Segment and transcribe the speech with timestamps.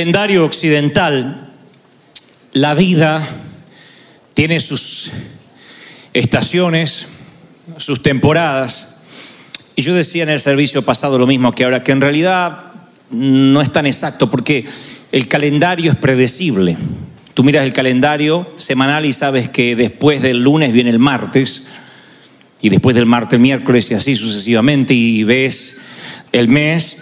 [0.00, 1.50] calendario occidental,
[2.54, 3.22] la vida
[4.32, 5.10] tiene sus
[6.14, 7.04] estaciones,
[7.76, 8.96] sus temporadas.
[9.76, 12.72] Y yo decía en el servicio pasado lo mismo que ahora, que en realidad
[13.10, 14.64] no es tan exacto, porque
[15.12, 16.78] el calendario es predecible.
[17.34, 21.64] Tú miras el calendario semanal y sabes que después del lunes viene el martes,
[22.62, 25.76] y después del martes el miércoles y así sucesivamente, y ves
[26.32, 26.96] el mes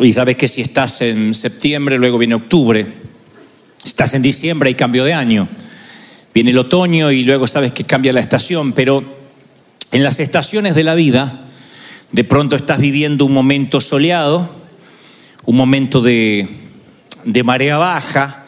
[0.00, 2.86] y sabes que si estás en septiembre, luego viene octubre,
[3.82, 5.48] si estás en diciembre hay cambio de año,
[6.32, 9.04] viene el otoño y luego sabes que cambia la estación, pero
[9.92, 11.46] en las estaciones de la vida,
[12.10, 14.48] de pronto estás viviendo un momento soleado,
[15.44, 16.48] un momento de,
[17.24, 18.46] de marea baja,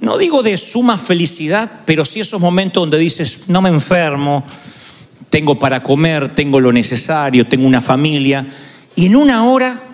[0.00, 4.44] no digo de suma felicidad, pero sí esos momentos donde dices, no me enfermo,
[5.28, 8.46] tengo para comer, tengo lo necesario, tengo una familia,
[8.96, 9.89] y en una hora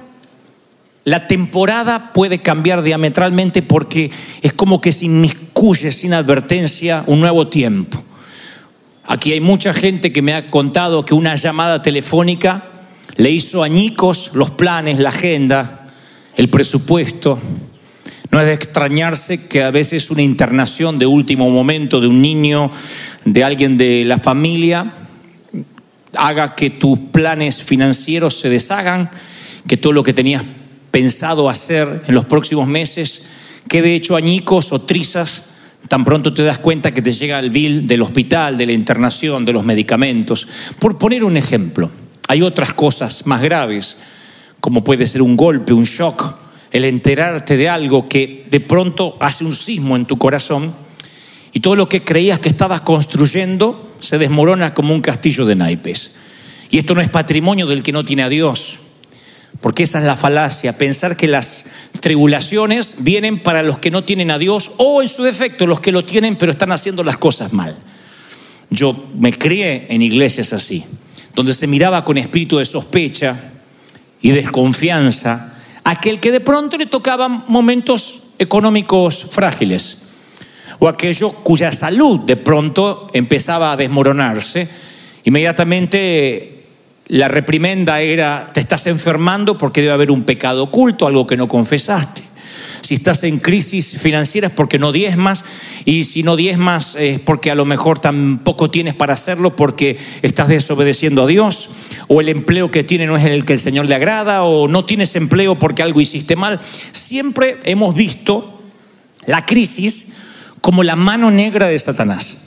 [1.07, 4.11] la temporada puede cambiar diametralmente porque
[4.43, 8.03] es como que se inmiscuye sin advertencia un nuevo tiempo.
[9.05, 12.65] Aquí hay mucha gente que me ha contado que una llamada telefónica
[13.15, 15.87] le hizo añicos los planes, la agenda,
[16.35, 17.39] el presupuesto.
[18.33, 22.73] No es de extrañarse que a veces una internación de último momento de un niño,
[23.25, 24.93] de alguien de la familia,
[26.15, 29.09] haga que tus planes financieros se deshagan,
[29.69, 30.43] que todo lo que tenías
[30.91, 33.23] pensado hacer en los próximos meses
[33.69, 35.43] quede hecho añicos o trizas,
[35.89, 39.45] tan pronto te das cuenta que te llega el bill del hospital, de la internación,
[39.45, 40.47] de los medicamentos.
[40.79, 41.91] Por poner un ejemplo,
[42.29, 43.97] hay otras cosas más graves,
[44.61, 46.37] como puede ser un golpe, un shock,
[46.73, 50.75] el enterarte de algo que de pronto hace un sismo en tu corazón
[51.53, 56.13] y todo lo que creías que estabas construyendo se desmorona como un castillo de naipes.
[56.71, 58.81] Y esto no es patrimonio del que no tiene a Dios,
[59.67, 61.65] porque esa es la falacia, pensar que las
[61.99, 65.91] tribulaciones vienen para los que no tienen a Dios o en su defecto los que
[65.91, 67.77] lo tienen pero están haciendo las cosas mal.
[68.71, 70.85] Yo me crié en iglesias así,
[71.35, 73.41] donde se miraba con espíritu de sospecha
[74.23, 79.99] y desconfianza aquel que de pronto le tocaban momentos económicos frágiles
[80.79, 84.69] o aquello cuya salud de pronto empezaba a desmoronarse,
[85.25, 86.56] inmediatamente
[87.09, 91.49] la reprimenda era, te estás enfermando porque debe haber un pecado oculto, algo que no
[91.49, 92.23] confesaste.
[92.81, 95.45] Si estás en crisis financiera es porque no diezmas
[95.85, 100.49] y si no diezmas es porque a lo mejor tampoco tienes para hacerlo porque estás
[100.49, 101.71] desobedeciendo a Dios
[102.07, 104.85] o el empleo que tiene no es el que el Señor le agrada o no
[104.85, 106.61] tienes empleo porque algo hiciste mal.
[106.93, 108.63] Siempre hemos visto
[109.27, 110.13] la crisis
[110.61, 112.39] como la mano negra de Satanás.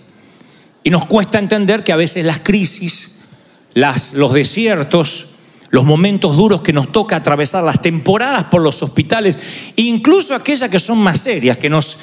[0.83, 3.18] Y nos cuesta entender que a veces las crisis,
[3.73, 5.27] las, los desiertos,
[5.69, 9.39] los momentos duros que nos toca atravesar, las temporadas por los hospitales,
[9.75, 11.97] incluso aquellas que son más serias, que nos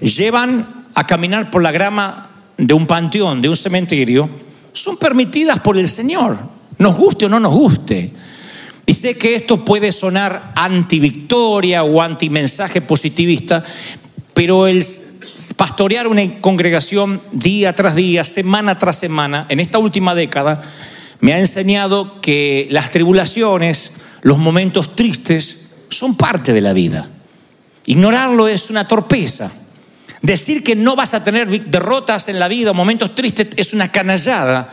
[0.00, 4.28] llevan a caminar por la grama de un panteón, de un cementerio,
[4.72, 6.38] son permitidas por el Señor,
[6.78, 8.12] nos guste o no nos guste.
[8.84, 13.62] Y sé que esto puede sonar anti-victoria o anti-mensaje positivista,
[14.34, 14.84] pero el
[15.56, 20.62] pastorear una congregación día tras día, semana tras semana, en esta última década,
[21.20, 23.92] me ha enseñado que las tribulaciones,
[24.22, 27.08] los momentos tristes, son parte de la vida.
[27.86, 29.52] Ignorarlo es una torpeza.
[30.20, 34.68] Decir que no vas a tener derrotas en la vida, momentos tristes, es una canallada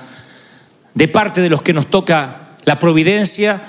[0.94, 3.62] de parte de los que nos toca la providencia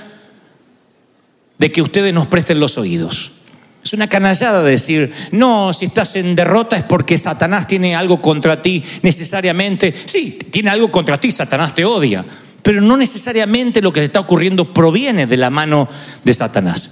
[1.59, 3.33] de que ustedes nos presten los oídos.
[3.83, 8.61] Es una canallada decir, no, si estás en derrota es porque Satanás tiene algo contra
[8.61, 9.95] ti necesariamente.
[10.05, 12.25] Sí, tiene algo contra ti, Satanás te odia,
[12.63, 15.89] pero no necesariamente lo que te está ocurriendo proviene de la mano
[16.23, 16.91] de Satanás.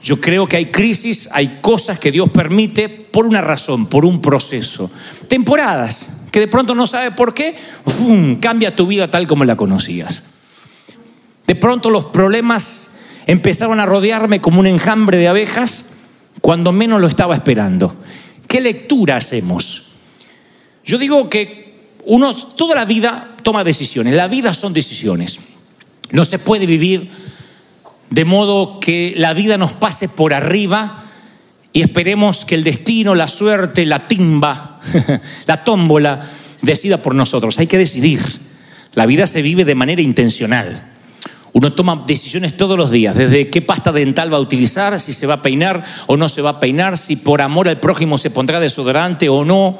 [0.00, 4.20] Yo creo que hay crisis, hay cosas que Dios permite por una razón, por un
[4.20, 4.90] proceso.
[5.28, 7.54] Temporadas, que de pronto no sabe por qué,
[7.84, 8.36] ¡fum!
[8.36, 10.22] cambia tu vida tal como la conocías.
[11.46, 12.90] De pronto los problemas
[13.26, 15.86] empezaron a rodearme como un enjambre de abejas
[16.42, 17.96] cuando menos lo estaba esperando.
[18.46, 19.84] ¿Qué lectura hacemos?
[20.84, 21.62] Yo digo que
[22.04, 25.38] uno toda la vida toma decisiones, la vida son decisiones.
[26.10, 27.10] No se puede vivir
[28.10, 31.04] de modo que la vida nos pase por arriba
[31.72, 34.80] y esperemos que el destino, la suerte, la timba,
[35.46, 36.20] la tómbola
[36.60, 37.58] decida por nosotros.
[37.58, 38.20] Hay que decidir.
[38.94, 40.91] La vida se vive de manera intencional.
[41.54, 45.26] Uno toma decisiones todos los días, desde qué pasta dental va a utilizar, si se
[45.26, 48.30] va a peinar o no se va a peinar, si por amor al prójimo se
[48.30, 49.78] pondrá desodorante o no.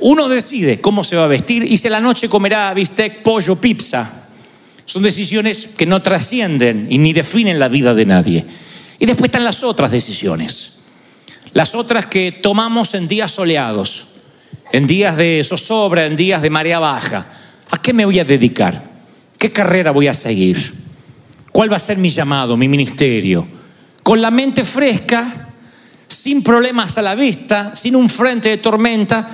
[0.00, 3.56] Uno decide cómo se va a vestir y si a la noche comerá bistec, pollo,
[3.56, 4.08] pizza.
[4.84, 8.46] Son decisiones que no trascienden y ni definen la vida de nadie.
[8.98, 10.78] Y después están las otras decisiones.
[11.52, 14.06] Las otras que tomamos en días soleados,
[14.72, 17.26] en días de zozobra, en días de marea baja.
[17.70, 18.88] ¿A qué me voy a dedicar?
[19.38, 20.79] ¿Qué carrera voy a seguir?
[21.60, 23.46] ¿Cuál va a ser mi llamado, mi ministerio?
[24.02, 25.48] Con la mente fresca,
[26.08, 29.28] sin problemas a la vista, sin un frente de tormenta,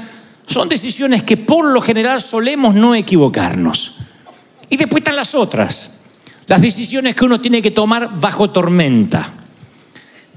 [0.44, 3.94] son decisiones que por lo general solemos no equivocarnos.
[4.68, 5.92] Y después están las otras,
[6.48, 9.30] las decisiones que uno tiene que tomar bajo tormenta.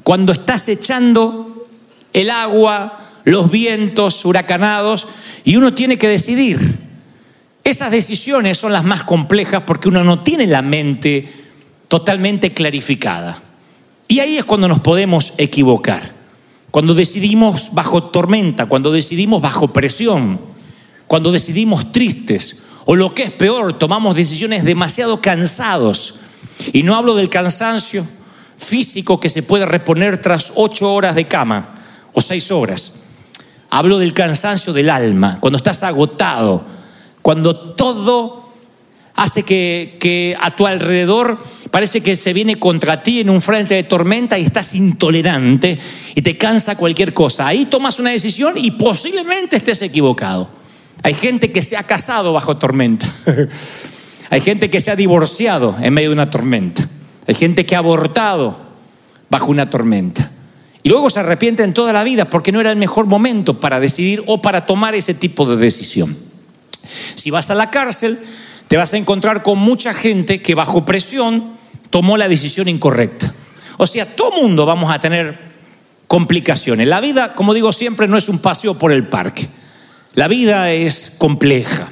[0.03, 1.68] Cuando estás echando
[2.13, 5.07] el agua, los vientos huracanados,
[5.44, 6.77] y uno tiene que decidir.
[7.63, 11.38] Esas decisiones son las más complejas porque uno no tiene la mente
[11.89, 13.41] totalmente clarificada.
[14.07, 16.13] Y ahí es cuando nos podemos equivocar.
[16.71, 20.39] Cuando decidimos bajo tormenta, cuando decidimos bajo presión,
[21.07, 26.15] cuando decidimos tristes, o lo que es peor, tomamos decisiones demasiado cansados.
[26.71, 28.06] Y no hablo del cansancio
[28.56, 31.75] físico que se puede reponer tras ocho horas de cama
[32.13, 33.00] o seis horas.
[33.69, 36.65] Hablo del cansancio del alma, cuando estás agotado,
[37.21, 38.48] cuando todo
[39.19, 41.38] hace que, a tu alrededor
[41.71, 45.77] parece que se viene contra ti en un frente de tormenta y estás intolerante
[46.16, 47.45] y te cansa cualquier cosa.
[47.45, 50.50] Ahí tomas una decisión y posiblemente estés equivocado.
[51.04, 53.13] Hay gente que se ha casado bajo tormenta.
[54.31, 56.88] Hay gente que se ha divorciado en medio de una tormenta.
[57.27, 58.57] Hay gente que ha abortado
[59.27, 60.30] bajo una tormenta.
[60.83, 64.24] Y luego se arrepienten toda la vida porque no era el mejor momento para decidir
[64.27, 66.16] o para tomar ese tipo de decisión.
[67.16, 68.19] Si vas a la cárcel,
[68.69, 71.54] te vas a encontrar con mucha gente que bajo presión
[71.89, 73.33] tomó la decisión incorrecta.
[73.77, 75.39] O sea, todo mundo vamos a tener
[76.07, 76.88] complicaciones.
[76.88, 79.48] La vida, como digo siempre, no es un paseo por el parque.
[80.13, 81.89] La vida es compleja.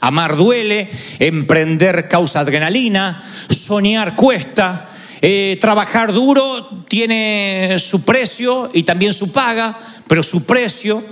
[0.00, 0.88] Amar duele,
[1.18, 4.90] emprender causa adrenalina, soñar cuesta,
[5.20, 9.76] eh, trabajar duro tiene su precio y también su paga,
[10.06, 11.02] pero su precio,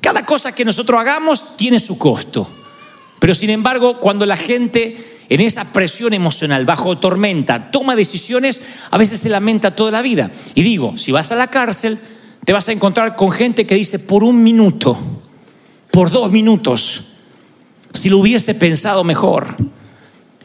[0.00, 2.57] cada cosa que nosotros hagamos tiene su costo.
[3.18, 4.96] Pero sin embargo, cuando la gente
[5.28, 10.30] en esa presión emocional, bajo tormenta, toma decisiones, a veces se lamenta toda la vida.
[10.54, 11.98] Y digo, si vas a la cárcel,
[12.44, 14.98] te vas a encontrar con gente que dice, por un minuto,
[15.90, 17.04] por dos minutos,
[17.92, 19.54] si lo hubiese pensado mejor.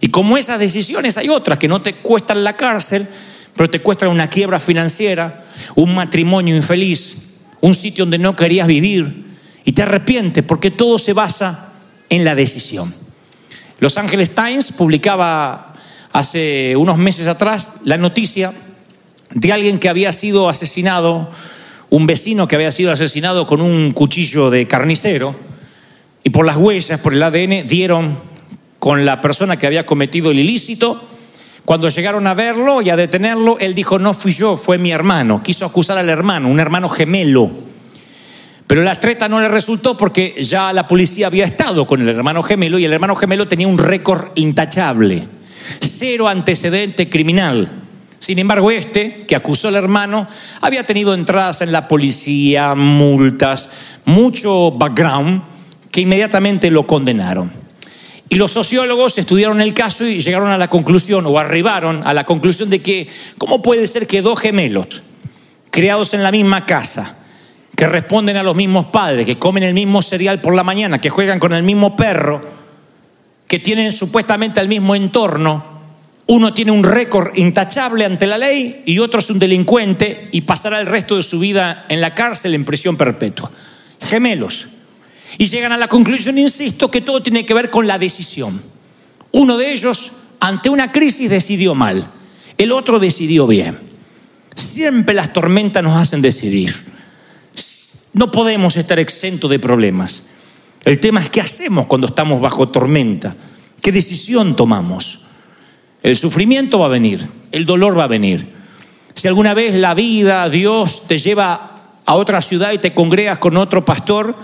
[0.02, 3.08] Y como esas decisiones hay otras que no te cuestan la cárcel,
[3.56, 7.16] pero te cuestan una quiebra financiera, un matrimonio infeliz,
[7.62, 9.24] un sitio donde no querías vivir
[9.64, 11.73] y te arrepientes porque todo se basa
[12.14, 12.94] en la decisión.
[13.80, 15.74] Los Angeles Times publicaba
[16.12, 18.54] hace unos meses atrás la noticia
[19.32, 21.30] de alguien que había sido asesinado
[21.90, 25.36] un vecino que había sido asesinado con un cuchillo de carnicero
[26.24, 28.18] y por las huellas, por el ADN, dieron
[28.80, 31.04] con la persona que había cometido el ilícito.
[31.66, 35.44] Cuando llegaron a verlo y a detenerlo, él dijo, no fui yo, fue mi hermano.
[35.44, 37.52] Quiso acusar al hermano, un hermano gemelo.
[38.68, 42.42] Pero la treta no le resultó porque ya la policía había estado con el hermano
[42.44, 45.28] gemelo y el hermano gemelo tenía un récord intachable.
[45.82, 47.70] Cero antecedente criminal.
[48.20, 50.28] Sin embargo, este, que acusó al hermano,
[50.62, 53.70] había tenido entradas en la policía, multas,
[54.06, 55.44] mucho background,
[55.92, 57.52] que inmediatamente lo condenaron.
[58.30, 62.26] Y los sociólogos estudiaron el caso y llegaron a la conclusión, o arribaron a la
[62.26, 65.04] conclusión de que, ¿cómo puede ser que dos gemelos,
[65.70, 67.18] criados en la misma casa,
[67.76, 71.10] que responden a los mismos padres, que comen el mismo cereal por la mañana, que
[71.10, 72.42] juegan con el mismo perro,
[73.48, 75.74] que tienen supuestamente el mismo entorno,
[76.26, 80.80] Uno tiene un récord intachable ante la ley y otro es un delincuente y pasará
[80.80, 83.52] el resto de su vida en la cárcel en prisión perpetua.
[84.00, 84.68] Gemelos.
[85.38, 88.62] Y llegan a la conclusión, insisto, que todo tiene que ver con la decisión.
[89.32, 92.10] Uno de ellos, ante una crisis, decidió mal.
[92.58, 93.80] El otro decidió bien.
[94.56, 96.93] Siempre las tormentas nos hacen decidir.
[98.14, 100.24] No podemos estar exentos de problemas.
[100.86, 103.36] El tema es qué hacemos cuando estamos bajo tormenta.
[103.82, 105.22] ¿Qué decisión tomamos?
[106.04, 108.54] El sufrimiento va a venir, el dolor va a venir.
[109.14, 113.58] Si alguna vez la vida, Dios te lleva a otra ciudad y te congregas con
[113.58, 114.36] otro pastor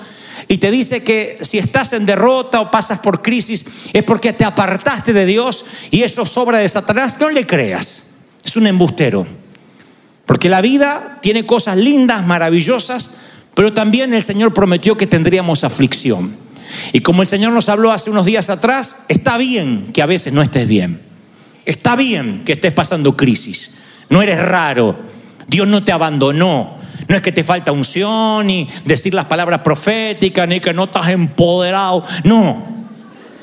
[0.47, 4.45] y te dice que si estás en derrota o pasas por crisis es porque te
[4.45, 8.03] apartaste de Dios y eso sobra de Satanás, no le creas.
[8.43, 9.27] Es un embustero.
[10.25, 13.11] Porque la vida tiene cosas lindas, maravillosas,
[13.59, 16.33] pero también el Señor prometió que tendríamos aflicción.
[16.93, 20.31] Y como el Señor nos habló hace unos días atrás, está bien que a veces
[20.31, 21.01] no estés bien.
[21.65, 23.71] Está bien que estés pasando crisis.
[24.09, 24.97] No eres raro.
[25.49, 26.77] Dios no te abandonó.
[27.09, 31.09] No es que te falta unción, ni decir las palabras proféticas, ni que no estás
[31.09, 32.05] empoderado.
[32.23, 32.65] No.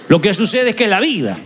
[0.09, 1.37] Lo que sucede es que la vida.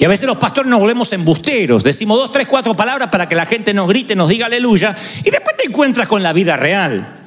[0.00, 1.84] Y a veces los pastores nos volvemos embusteros.
[1.84, 4.96] Decimos dos, tres, cuatro palabras para que la gente nos grite, nos diga aleluya.
[5.22, 7.18] Y después te encuentras con la vida real.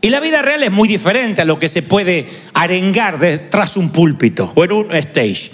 [0.00, 3.80] Y la vida real es muy diferente a lo que se puede arengar detrás de
[3.80, 5.50] un púlpito o en un stage.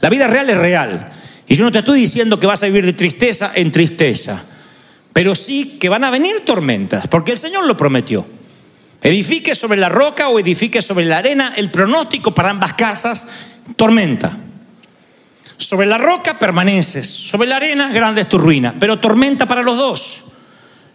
[0.00, 1.12] La vida real es real.
[1.46, 4.42] Y yo no te estoy diciendo que vas a vivir de tristeza en tristeza,
[5.12, 8.26] pero sí que van a venir tormentas, porque el Señor lo prometió.
[9.02, 13.28] Edifique sobre la roca o edifique sobre la arena, el pronóstico para ambas casas,
[13.76, 14.36] tormenta.
[15.58, 19.76] Sobre la roca permaneces, sobre la arena grande es tu ruina, pero tormenta para los
[19.76, 20.24] dos.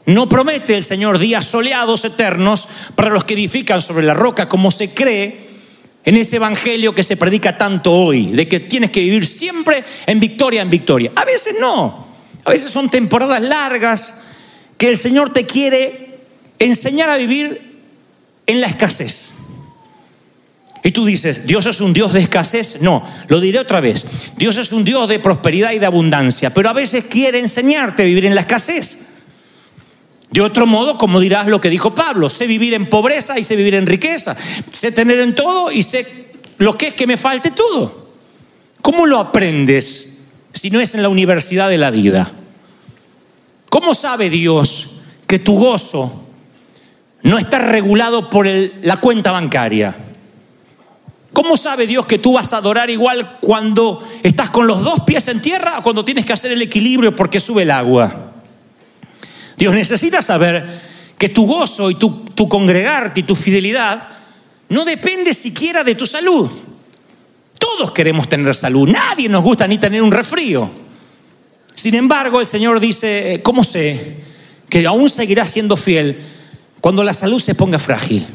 [0.06, 4.72] No promete el Señor días soleados eternos para los que edifican sobre la roca, como
[4.72, 5.54] se cree
[6.06, 10.20] en ese evangelio que se predica tanto hoy, de que tienes que vivir siempre en
[10.20, 11.12] victoria, en victoria.
[11.16, 12.08] A veces no,
[12.46, 14.16] a veces son temporadas largas
[14.78, 16.20] que el Señor te quiere
[16.60, 17.82] enseñar a vivir
[18.46, 19.34] en la escasez.
[20.84, 22.82] Y tú dices, Dios es un Dios de escasez.
[22.82, 24.06] No, lo diré otra vez.
[24.36, 28.06] Dios es un Dios de prosperidad y de abundancia, pero a veces quiere enseñarte a
[28.06, 29.08] vivir en la escasez.
[30.30, 33.56] De otro modo, como dirás lo que dijo Pablo, sé vivir en pobreza y sé
[33.56, 34.36] vivir en riqueza,
[34.72, 36.06] sé tener en todo y sé
[36.58, 38.10] lo que es que me falte todo.
[38.82, 40.10] ¿Cómo lo aprendes
[40.52, 42.32] si no es en la universidad de la vida?
[43.70, 44.90] ¿Cómo sabe Dios
[45.28, 46.26] que tu gozo
[47.22, 49.96] no está regulado por la cuenta bancaria?
[51.34, 55.28] ¿Cómo sabe Dios que tú vas a adorar igual cuando estás con los dos pies
[55.28, 58.34] en tierra o cuando tienes que hacer el equilibrio porque sube el agua?
[59.58, 64.10] Dios necesita saber que tu gozo y tu, congregarte y tu fidelidad
[64.70, 66.52] no depende siquiera de tu salud.
[67.58, 70.70] Todos queremos tener salud, nadie nos gusta ni tener un resfrío.
[71.74, 74.18] Sin embargo, el Señor dice, ¿cómo sé
[74.70, 76.20] que aún seguirás siendo fiel
[76.80, 78.28] cuando la salud se ponga frágil?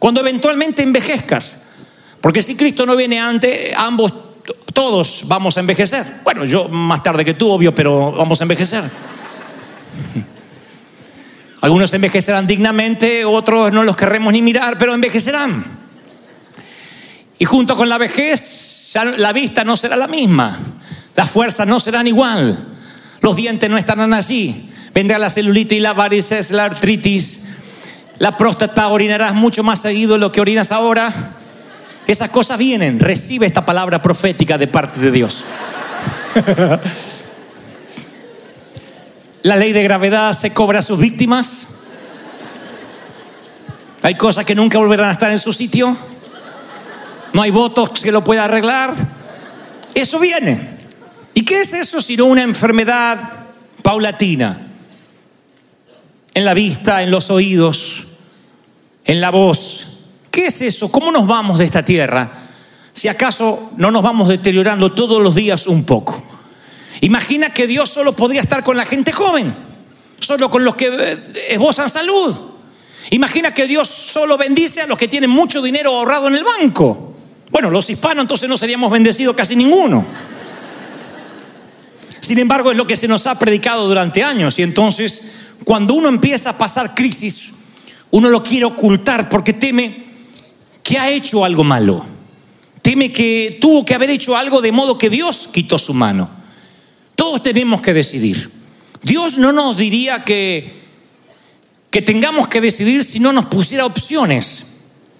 [0.00, 1.58] Cuando eventualmente envejezcas.
[2.22, 4.14] Porque si Cristo no viene antes, ambos,
[4.72, 6.20] todos vamos a envejecer.
[6.22, 8.84] Bueno, yo más tarde que tú, obvio, pero vamos a envejecer.
[11.60, 15.64] Algunos envejecerán dignamente, otros no los querremos ni mirar, pero envejecerán.
[17.40, 20.56] Y junto con la vejez, la vista no será la misma,
[21.16, 22.68] las fuerzas no serán igual,
[23.20, 27.46] los dientes no estarán allí, vendrá la celulitis, la varices, la artritis,
[28.18, 31.41] la próstata, orinarás mucho más seguido de lo que orinas ahora.
[32.06, 35.44] Esas cosas vienen, recibe esta palabra profética de parte de Dios.
[39.42, 41.68] La ley de gravedad se cobra a sus víctimas.
[44.02, 45.96] Hay cosas que nunca volverán a estar en su sitio.
[47.32, 48.94] No hay votos que lo pueda arreglar.
[49.94, 50.78] Eso viene.
[51.34, 53.18] ¿Y qué es eso sino una enfermedad
[53.82, 54.60] paulatina?
[56.34, 58.06] En la vista, en los oídos,
[59.04, 59.81] en la voz.
[60.32, 60.90] ¿Qué es eso?
[60.90, 62.32] ¿Cómo nos vamos de esta tierra?
[62.94, 66.22] Si acaso no nos vamos deteriorando todos los días un poco.
[67.02, 69.54] Imagina que Dios solo podría estar con la gente joven,
[70.18, 71.18] solo con los que eh,
[71.50, 72.34] esbozan salud.
[73.10, 77.14] Imagina que Dios solo bendice a los que tienen mucho dinero ahorrado en el banco.
[77.50, 80.02] Bueno, los hispanos entonces no seríamos bendecidos casi ninguno.
[82.20, 85.32] Sin embargo, es lo que se nos ha predicado durante años y entonces
[85.64, 87.50] cuando uno empieza a pasar crisis,
[88.10, 90.01] uno lo quiere ocultar porque teme
[90.92, 92.04] que ha hecho algo malo.
[92.82, 96.28] Teme que tuvo que haber hecho algo de modo que Dios quitó su mano.
[97.14, 98.50] Todos tenemos que decidir.
[99.02, 100.70] Dios no nos diría que,
[101.88, 104.66] que tengamos que decidir si no nos pusiera opciones.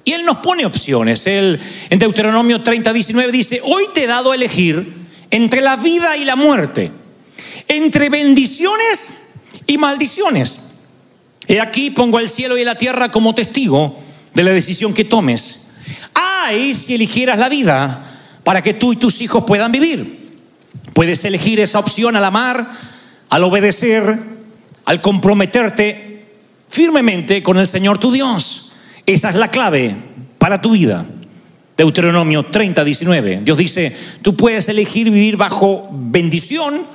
[0.04, 1.26] Y Él nos pone opciones.
[1.26, 4.92] Él en Deuteronomio 30, 19 dice, hoy te he dado a elegir
[5.30, 6.92] entre la vida y la muerte,
[7.66, 9.08] entre bendiciones
[9.66, 10.60] y maldiciones.
[11.48, 13.98] He aquí pongo el cielo y la tierra como testigo
[14.34, 15.61] de la decisión que tomes.
[16.74, 18.02] Si eligieras la vida
[18.44, 20.22] para que tú y tus hijos puedan vivir.
[20.92, 22.68] Puedes elegir esa opción al amar,
[23.30, 24.18] al obedecer,
[24.84, 26.26] al comprometerte
[26.68, 28.72] firmemente con el Señor tu Dios.
[29.06, 29.94] Esa es la clave
[30.38, 31.04] para tu vida.
[31.76, 33.40] Deuteronomio 30, 19.
[33.44, 36.86] Dios dice, tú puedes elegir vivir bajo bendición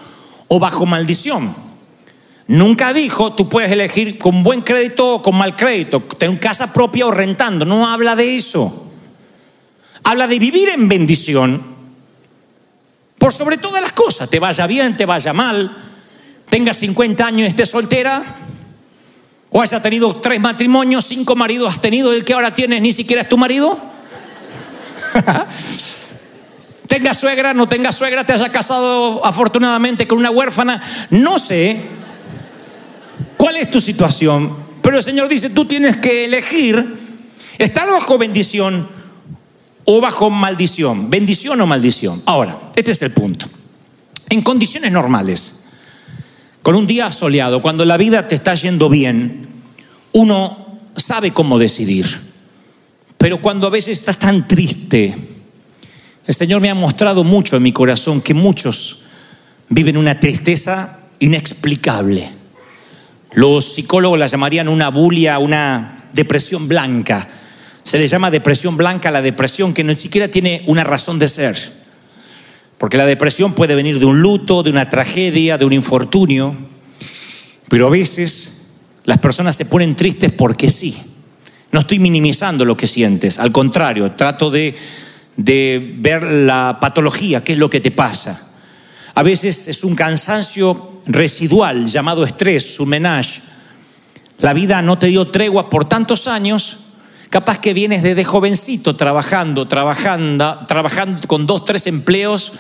[0.47, 1.55] o bajo maldición.
[2.47, 7.07] Nunca dijo, tú puedes elegir con buen crédito o con mal crédito, tener casa propia
[7.07, 7.65] o rentando.
[7.65, 8.86] No habla de eso.
[10.07, 11.61] Habla de vivir en bendición
[13.17, 14.29] por sobre todas las cosas.
[14.29, 15.75] Te vaya bien, te vaya mal,
[16.47, 18.23] tengas 50 años y estés soltera,
[19.49, 23.23] o hayas tenido tres matrimonios, cinco maridos has tenido, el que ahora tienes ni siquiera
[23.23, 23.77] es tu marido.
[26.87, 31.81] tenga suegra, no tenga suegra, te haya casado afortunadamente con una huérfana, no sé
[33.35, 36.95] cuál es tu situación, pero el Señor dice, tú tienes que elegir
[37.57, 38.95] estar bajo bendición
[39.89, 42.21] o bajo maldición, bendición o maldición.
[42.25, 43.47] Ahora, este es el punto.
[44.29, 45.63] En condiciones normales,
[46.61, 49.47] con un día soleado, cuando la vida te está yendo bien,
[50.11, 52.05] uno sabe cómo decidir.
[53.17, 55.15] Pero cuando a veces estás tan triste,
[56.25, 59.03] el Señor me ha mostrado mucho en mi corazón que muchos
[59.69, 62.29] viven una tristeza inexplicable.
[63.31, 67.25] Los psicólogos la llamarían una bulia, una depresión blanca.
[67.87, 71.29] Se le llama depresión blanca a la depresión que no siquiera tiene una razón de
[71.29, 71.57] ser.
[72.77, 76.53] Porque la depresión puede venir de un luto, de una tragedia, de un infortunio.
[77.69, 78.65] Pero a veces
[79.05, 80.97] las personas se ponen tristes porque sí.
[81.71, 84.75] No estoy minimizando lo que sientes, al contrario, trato de
[85.37, 88.49] de ver la patología, qué es lo que te pasa.
[89.13, 93.41] A veces es un cansancio residual llamado estrés, un menage.
[94.39, 96.79] La vida no te dio tregua por tantos años,
[97.29, 102.53] capaz que vienes desde jovencito trabajando, trabajando, trabajando con dos, tres empleos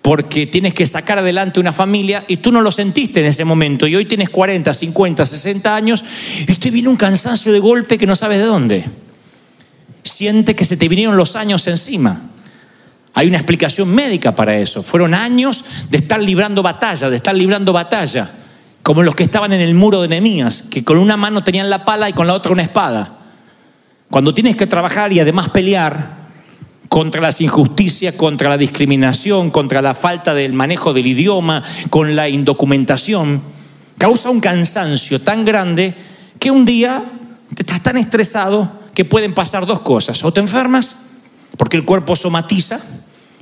[0.00, 3.86] porque tienes que sacar adelante una familia y tú no lo sentiste en ese momento
[3.86, 6.04] y hoy tienes 40, 50, 60 años
[6.40, 8.84] y te viene un cansancio de golpe que no sabes de dónde
[10.04, 12.20] siente que se te vinieron los años encima.
[13.14, 14.82] Hay una explicación médica para eso.
[14.82, 18.30] Fueron años de estar librando batalla, de estar librando batalla,
[18.82, 21.84] como los que estaban en el muro de Nehemías, que con una mano tenían la
[21.84, 23.18] pala y con la otra una espada.
[24.12, 26.18] Cuando tienes que trabajar y además pelear
[26.90, 32.28] contra las injusticias, contra la discriminación, contra la falta del manejo del idioma, con la
[32.28, 33.40] indocumentación,
[33.96, 35.94] causa un cansancio tan grande
[36.38, 37.02] que un día
[37.54, 40.22] te estás tan estresado que pueden pasar dos cosas.
[40.24, 40.94] O te enfermas,
[41.56, 42.80] porque el cuerpo somatiza.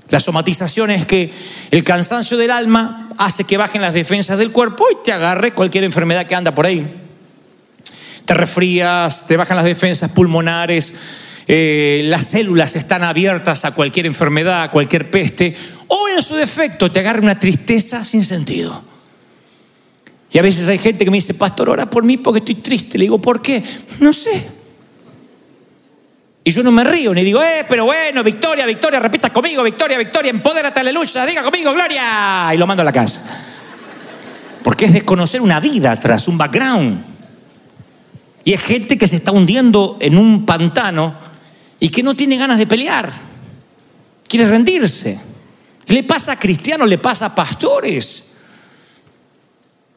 [0.08, 1.32] La somatización es que
[1.72, 5.82] el cansancio del alma hace que bajen las defensas del cuerpo y te agarre cualquier
[5.82, 6.99] enfermedad que anda por ahí.
[8.24, 10.94] Te resfrías, te bajan las defensas pulmonares,
[11.46, 15.54] eh, las células están abiertas a cualquier enfermedad, a cualquier peste,
[15.88, 18.82] o en su defecto te agarra una tristeza sin sentido.
[20.32, 22.98] Y a veces hay gente que me dice, pastor, ora por mí porque estoy triste.
[22.98, 23.64] Le digo, ¿por qué?
[23.98, 24.46] No sé,
[26.42, 29.98] y yo no me río ni digo, eh, pero bueno, victoria, victoria, repita conmigo, victoria,
[29.98, 32.50] victoria, empodérate, aleluya, diga conmigo, gloria.
[32.54, 33.20] Y lo mando a la casa.
[34.62, 37.09] Porque es desconocer una vida atrás, un background.
[38.44, 41.14] Y es gente que se está hundiendo en un pantano
[41.78, 43.12] y que no tiene ganas de pelear.
[44.26, 45.20] Quiere rendirse.
[45.86, 48.24] Le pasa a cristianos, le pasa a pastores.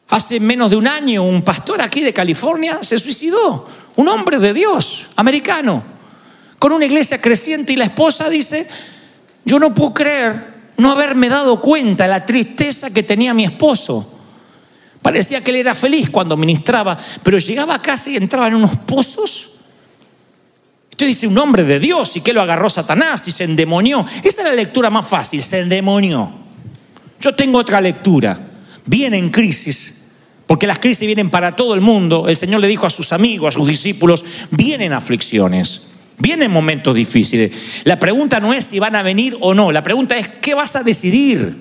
[0.08, 3.66] Hace menos de un año un pastor aquí de California se suicidó.
[3.96, 5.94] Un hombre de Dios, americano
[6.64, 8.66] con una iglesia creciente y la esposa dice,
[9.44, 14.13] yo no puedo creer no haberme dado cuenta de la tristeza que tenía mi esposo.
[15.04, 18.74] Parecía que él era feliz cuando ministraba, pero llegaba a casa y entraba en unos
[18.86, 19.50] pozos.
[20.92, 24.06] Usted dice un hombre de Dios y que lo agarró Satanás y se endemonió.
[24.22, 26.32] Esa es la lectura más fácil, se endemonió.
[27.20, 28.48] Yo tengo otra lectura.
[28.86, 30.06] Viene en crisis,
[30.46, 32.26] porque las crisis vienen para todo el mundo.
[32.26, 35.82] El Señor le dijo a sus amigos, a sus discípulos, vienen aflicciones.
[36.16, 37.52] Vienen momentos difíciles.
[37.84, 40.76] La pregunta no es si van a venir o no, la pregunta es qué vas
[40.76, 41.54] a decidir.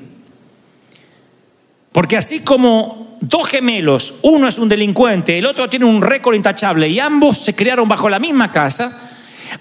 [1.92, 6.90] Porque así como dos gemelos, uno es un delincuente, el otro tiene un récord intachable
[6.90, 9.00] y ambos se criaron bajo la misma casa,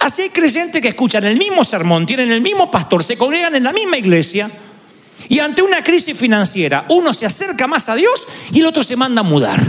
[0.00, 3.62] así hay creyentes que escuchan el mismo sermón, tienen el mismo pastor, se congregan en
[3.62, 4.50] la misma iglesia
[5.28, 8.96] y ante una crisis financiera uno se acerca más a Dios y el otro se
[8.96, 9.60] manda a mudar.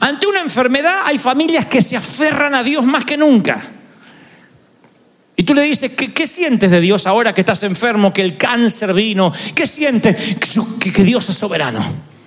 [0.00, 3.62] Ante una enfermedad hay familias que se aferran a Dios más que nunca.
[5.36, 8.36] Y tú le dices, ¿qué, qué sientes de Dios ahora que estás enfermo, que el
[8.36, 9.32] cáncer vino?
[9.54, 10.36] ¿Qué sientes?
[10.80, 11.80] Que, que Dios es soberano,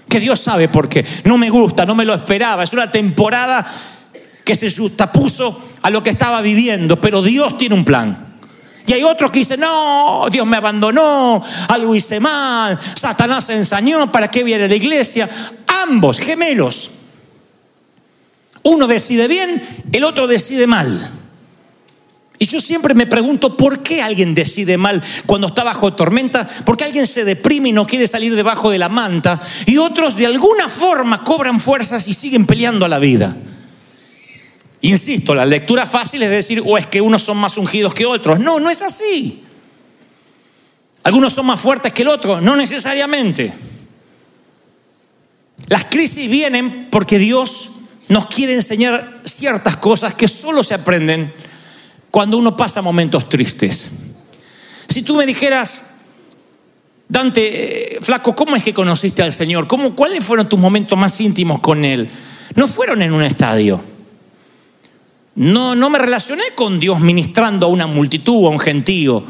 [0.09, 1.05] que Dios sabe por qué.
[1.23, 2.63] No me gusta, no me lo esperaba.
[2.63, 3.65] Es una temporada
[4.43, 8.29] que se justapuso a lo que estaba viviendo, pero Dios tiene un plan.
[8.87, 14.11] Y hay otros que dicen, no, Dios me abandonó, algo hice mal, Satanás se ensañó,
[14.11, 15.29] ¿para qué viene la iglesia?
[15.67, 16.89] Ambos, gemelos.
[18.63, 21.18] Uno decide bien, el otro decide mal.
[22.41, 26.77] Y yo siempre me pregunto por qué alguien decide mal cuando está bajo tormenta, por
[26.77, 30.25] qué alguien se deprime y no quiere salir debajo de la manta, y otros de
[30.25, 33.35] alguna forma cobran fuerzas y siguen peleando a la vida.
[34.81, 38.39] Insisto, la lectura fácil es decir, o es que unos son más ungidos que otros.
[38.39, 39.43] No, no es así.
[41.03, 43.51] Algunos son más fuertes que el otro, no necesariamente.
[45.67, 47.71] Las crisis vienen porque Dios
[48.07, 51.33] nos quiere enseñar ciertas cosas que solo se aprenden
[52.11, 53.89] cuando uno pasa momentos tristes.
[54.87, 55.83] Si tú me dijeras,
[57.07, 59.67] Dante, eh, flaco, ¿cómo es que conociste al Señor?
[59.67, 62.09] ¿Cómo, ¿Cuáles fueron tus momentos más íntimos con Él?
[62.55, 63.81] No fueron en un estadio.
[65.35, 69.23] No, no me relacioné con Dios ministrando a una multitud a un gentío.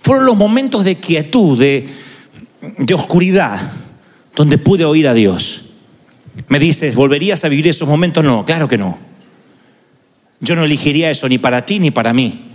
[0.00, 1.88] Fueron los momentos de quietud, de,
[2.78, 3.60] de oscuridad,
[4.34, 5.64] donde pude oír a Dios.
[6.48, 8.24] Me dices, ¿volverías a vivir esos momentos?
[8.24, 9.09] No, claro que no.
[10.40, 12.46] Yo no elegiría eso ni para ti ni para mí.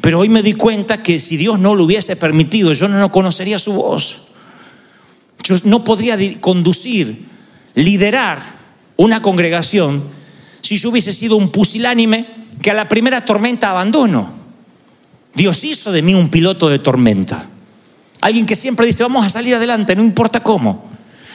[0.00, 3.58] Pero hoy me di cuenta que si Dios no lo hubiese permitido, yo no conocería
[3.58, 4.22] su voz.
[5.42, 7.24] Yo no podría conducir,
[7.74, 8.42] liderar
[8.96, 10.04] una congregación
[10.60, 12.26] si yo hubiese sido un pusilánime
[12.60, 14.30] que a la primera tormenta abandono.
[15.34, 17.48] Dios hizo de mí un piloto de tormenta.
[18.20, 20.84] Alguien que siempre dice, vamos a salir adelante, no importa cómo.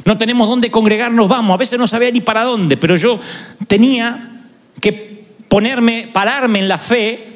[0.06, 1.54] No tenemos dónde congregarnos, vamos.
[1.54, 3.20] A veces no sabía ni para dónde, pero yo
[3.68, 4.42] tenía
[4.80, 5.17] que
[5.48, 7.28] ponerme, pararme en la fe,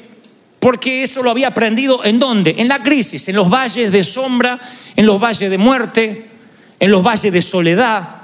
[0.59, 2.55] porque eso lo había aprendido en dónde?
[2.57, 4.59] En la crisis, en los valles de sombra,
[4.95, 6.25] en los valles de muerte,
[6.79, 8.21] en los valles de soledad.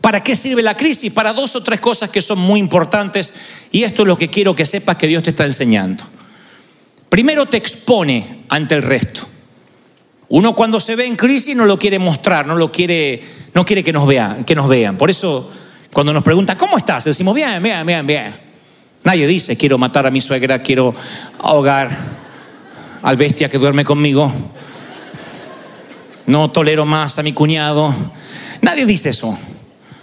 [0.00, 1.12] ¿Para qué sirve la crisis?
[1.12, 3.34] Para dos o tres cosas que son muy importantes
[3.70, 6.04] y esto es lo que quiero que sepas que Dios te está enseñando.
[7.08, 9.22] Primero te expone ante el resto.
[10.30, 13.20] Uno cuando se ve en crisis no lo quiere mostrar, no lo quiere,
[13.52, 14.96] no quiere que nos vean, que nos vean.
[14.96, 15.50] Por eso
[15.92, 17.04] cuando nos pregunta ¿cómo estás?
[17.04, 18.49] Decimos bien, bien, bien, bien.
[19.02, 20.94] Nadie dice, quiero matar a mi suegra, quiero
[21.38, 21.90] ahogar
[23.02, 24.30] al bestia que duerme conmigo.
[26.26, 27.94] No tolero más a mi cuñado.
[28.60, 29.38] Nadie dice eso.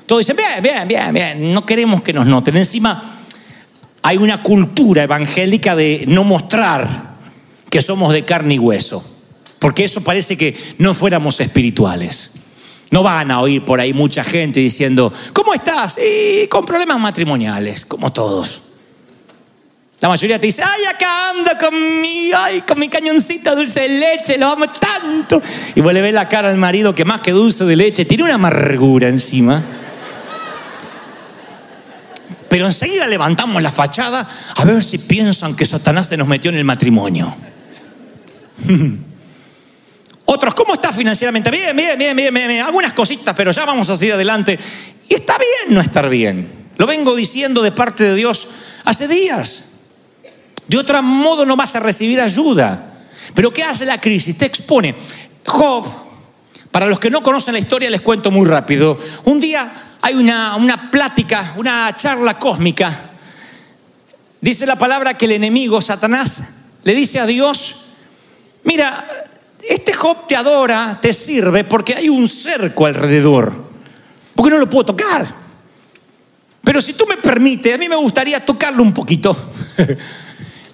[0.05, 1.53] Todos dicen, bien, bien, bien, bien.
[1.53, 2.57] No queremos que nos noten.
[2.57, 3.19] Encima,
[4.01, 7.17] hay una cultura evangélica de no mostrar
[7.69, 9.03] que somos de carne y hueso.
[9.59, 12.31] Porque eso parece que no fuéramos espirituales.
[12.89, 15.97] No van a oír por ahí mucha gente diciendo, ¿cómo estás?
[15.97, 18.66] Y con problemas matrimoniales, como todos.
[19.99, 23.89] La mayoría te dice, ay, acá ando con mi, ay, con mi cañoncito dulce de
[23.89, 25.41] leche, lo amo tanto.
[25.73, 28.23] Y vuelve a ver la cara del marido que más que dulce de leche, tiene
[28.23, 29.63] una amargura encima.
[32.47, 36.57] Pero enseguida levantamos la fachada a ver si piensan que Satanás se nos metió en
[36.57, 37.35] el matrimonio.
[40.25, 41.49] Otros, ¿cómo está financieramente?
[41.49, 44.59] Bien, bien, bien, bien, bien, algunas cositas, pero ya vamos a seguir adelante.
[45.09, 46.47] Y está bien no estar bien.
[46.77, 48.47] Lo vengo diciendo de parte de Dios
[48.83, 49.66] hace días.
[50.67, 52.93] De otro modo no vas a recibir ayuda.
[53.33, 54.37] Pero ¿qué hace la crisis?
[54.37, 54.95] Te expone.
[55.45, 55.85] Job,
[56.71, 58.97] para los que no conocen la historia les cuento muy rápido.
[59.25, 62.95] Un día hay una, una plática, una charla cósmica.
[64.41, 66.41] Dice la palabra que el enemigo, Satanás,
[66.83, 67.75] le dice a Dios,
[68.63, 69.07] mira,
[69.67, 73.53] este Job te adora, te sirve porque hay un cerco alrededor,
[74.35, 75.27] porque no lo puedo tocar.
[76.63, 79.35] Pero si tú me permites, a mí me gustaría tocarlo un poquito.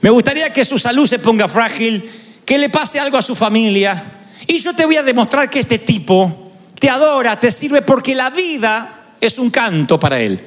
[0.03, 2.11] Me gustaría que su salud se ponga frágil,
[2.45, 4.03] que le pase algo a su familia.
[4.45, 8.29] Y yo te voy a demostrar que este tipo te adora, te sirve porque la
[8.29, 10.43] vida es un canto para él.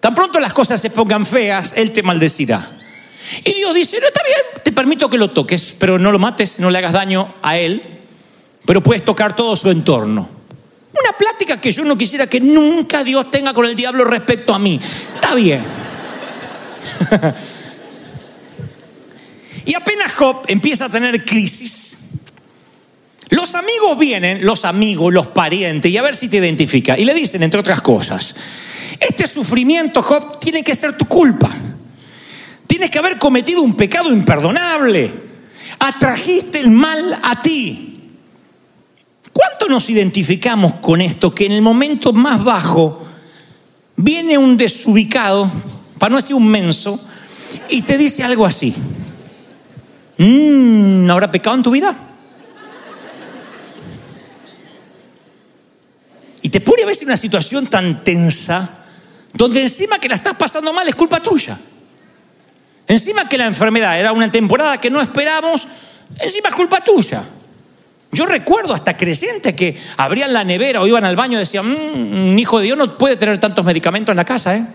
[0.00, 2.66] Tan pronto las cosas se pongan feas, él te maldecirá.
[3.44, 6.58] Y Dios dice, no está bien, te permito que lo toques, pero no lo mates,
[6.58, 7.82] no le hagas daño a él,
[8.64, 10.26] pero puedes tocar todo su entorno.
[10.98, 14.58] Una plática que yo no quisiera que nunca Dios tenga con el diablo respecto a
[14.58, 14.80] mí.
[15.14, 15.62] Está bien.
[19.64, 21.98] Y apenas Job empieza a tener crisis,
[23.32, 26.98] los amigos vienen, los amigos, los parientes, y a ver si te identifica.
[26.98, 28.34] Y le dicen, entre otras cosas,
[29.00, 31.50] este sufrimiento, Job, tiene que ser tu culpa.
[32.66, 35.10] Tienes que haber cometido un pecado imperdonable.
[35.78, 38.00] Atrajiste el mal a ti.
[39.32, 41.34] ¿Cuánto nos identificamos con esto?
[41.34, 43.02] Que en el momento más bajo
[43.96, 45.50] viene un desubicado,
[45.98, 47.02] para no decir un menso,
[47.70, 48.74] y te dice algo así.
[50.18, 51.94] Mm, ¿Habrá pecado en tu vida?
[56.42, 58.68] Y te pone a veces en una situación tan tensa,
[59.32, 61.58] donde encima que la estás pasando mal es culpa tuya.
[62.86, 65.68] Encima que la enfermedad era una temporada que no esperamos,
[66.18, 67.22] encima es culpa tuya.
[68.10, 72.38] Yo recuerdo hasta creyentes que abrían la nevera o iban al baño y decían, "Mm,
[72.38, 74.66] hijo de Dios no puede tener tantos medicamentos en la casa, ¿eh?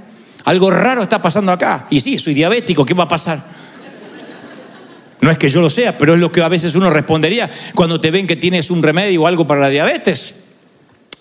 [0.46, 1.86] Algo raro está pasando acá.
[1.90, 3.44] Y sí, soy diabético, ¿qué va a pasar?
[5.22, 8.00] No es que yo lo sea, pero es lo que a veces uno respondería cuando
[8.00, 10.36] te ven que tienes un remedio o algo para la diabetes.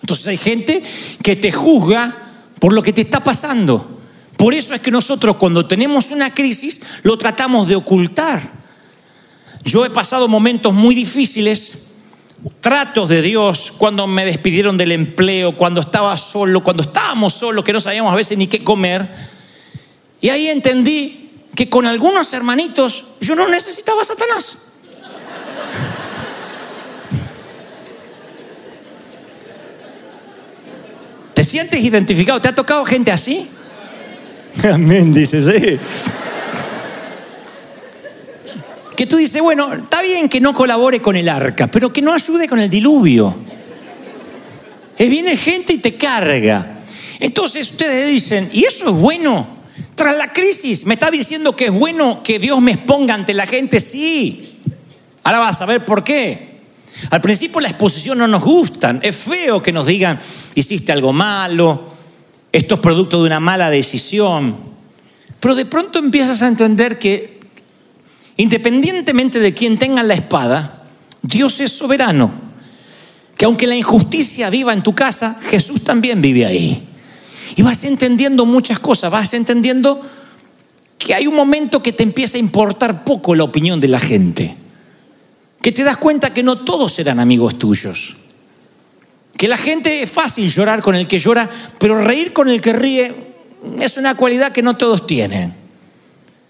[0.01, 0.83] Entonces hay gente
[1.23, 2.15] que te juzga
[2.59, 3.99] por lo que te está pasando.
[4.37, 8.41] Por eso es que nosotros cuando tenemos una crisis lo tratamos de ocultar.
[9.63, 11.87] Yo he pasado momentos muy difíciles,
[12.61, 17.73] tratos de Dios, cuando me despidieron del empleo, cuando estaba solo, cuando estábamos solos, que
[17.73, 19.09] no sabíamos a veces ni qué comer.
[20.21, 21.26] Y ahí entendí
[21.57, 24.59] que con algunos hermanitos yo no necesitaba a Satanás.
[31.33, 32.39] ¿Te sientes identificado?
[32.39, 33.49] ¿Te ha tocado gente así?
[34.71, 35.79] Amén, dice, sí.
[38.95, 42.13] Que tú dices, bueno, está bien que no colabore con el arca, pero que no
[42.13, 43.35] ayude con el diluvio.
[44.99, 46.83] Viene gente y te carga.
[47.19, 49.56] Entonces ustedes dicen, ¿y eso es bueno?
[49.97, 53.47] Tras la crisis, ¿me está diciendo que es bueno que Dios me exponga ante la
[53.47, 53.79] gente?
[53.79, 54.59] Sí.
[55.23, 56.59] Ahora vas a ver por qué.
[57.09, 58.99] Al principio la exposición no nos gustan.
[59.01, 60.19] Es feo que nos digan,
[60.53, 61.81] hiciste algo malo,
[62.51, 64.55] esto es producto de una mala decisión.
[65.39, 67.39] Pero de pronto empiezas a entender que
[68.35, 70.83] independientemente de quién tenga la espada,
[71.23, 72.31] Dios es soberano.
[73.35, 76.87] Que aunque la injusticia viva en tu casa, Jesús también vive ahí.
[77.57, 79.99] Y vas entendiendo muchas cosas, vas entendiendo
[80.99, 84.55] que hay un momento que te empieza a importar poco la opinión de la gente.
[85.59, 88.15] Que te das cuenta que no todos serán amigos tuyos.
[89.35, 92.73] Que la gente es fácil llorar con el que llora, pero reír con el que
[92.73, 93.15] ríe
[93.79, 95.55] es una cualidad que no todos tienen.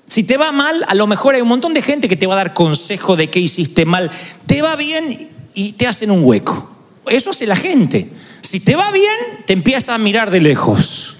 [0.08, 2.34] Si te va mal, a lo mejor hay un montón de gente que te va
[2.34, 4.12] a dar consejo de qué hiciste mal.
[4.46, 6.70] Te va bien y te hacen un hueco.
[7.08, 8.10] Eso hace la gente.
[8.48, 11.18] Si te va bien, te empieza a mirar de lejos.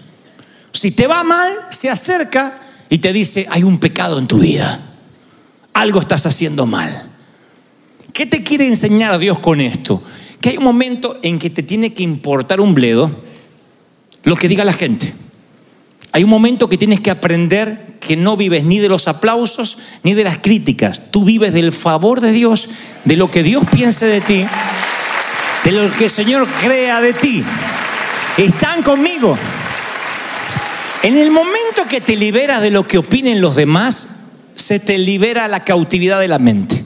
[0.72, 2.58] Si te va mal, se acerca
[2.90, 4.80] y te dice, hay un pecado en tu vida.
[5.74, 7.10] Algo estás haciendo mal.
[8.14, 10.02] ¿Qué te quiere enseñar Dios con esto?
[10.40, 13.12] Que hay un momento en que te tiene que importar un bledo
[14.24, 15.14] lo que diga la gente.
[16.14, 20.14] Hay un momento que tienes que aprender que no vives ni de los aplausos ni
[20.14, 21.12] de las críticas.
[21.12, 22.70] Tú vives del favor de Dios,
[23.04, 24.46] de lo que Dios piense de ti,
[25.68, 27.44] de lo que el Señor crea de ti.
[28.38, 29.38] ¿Están conmigo?
[31.04, 34.08] En el momento que te liberas de lo que opinen los demás,
[34.56, 36.86] se te libera la cautividad de la mente.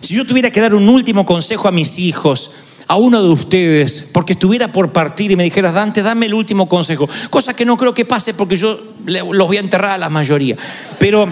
[0.00, 2.50] Si yo tuviera que dar un último consejo a mis hijos,
[2.88, 6.68] a uno de ustedes, porque estuviera por partir y me dijeras, Dante, dame el último
[6.68, 10.10] consejo, cosa que no creo que pase porque yo los voy a enterrar a la
[10.10, 10.56] mayoría.
[10.98, 11.26] Pero,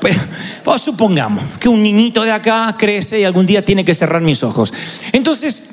[0.00, 0.20] pero
[0.64, 4.42] pues, supongamos que un niñito de acá crece y algún día tiene que cerrar mis
[4.42, 4.72] ojos.
[5.12, 5.70] Entonces,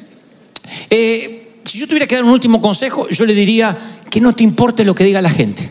[0.90, 3.78] eh, si yo tuviera que dar un último consejo, yo le diría
[4.10, 5.70] que no te importe lo que diga la gente.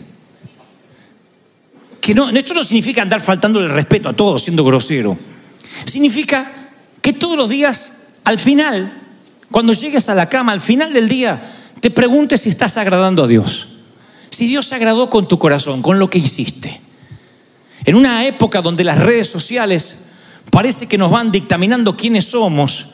[2.01, 5.17] Que no, esto no significa andar faltando el respeto a todos siendo grosero.
[5.85, 6.51] Significa
[7.01, 9.01] que todos los días, al final,
[9.51, 13.27] cuando llegues a la cama, al final del día, te preguntes si estás agradando a
[13.27, 13.69] Dios.
[14.29, 16.84] Si Dios se agradó con tu corazón, con lo que hiciste.
[17.85, 20.05] En una época donde las redes sociales
[20.51, 22.87] parece que nos van dictaminando quiénes somos,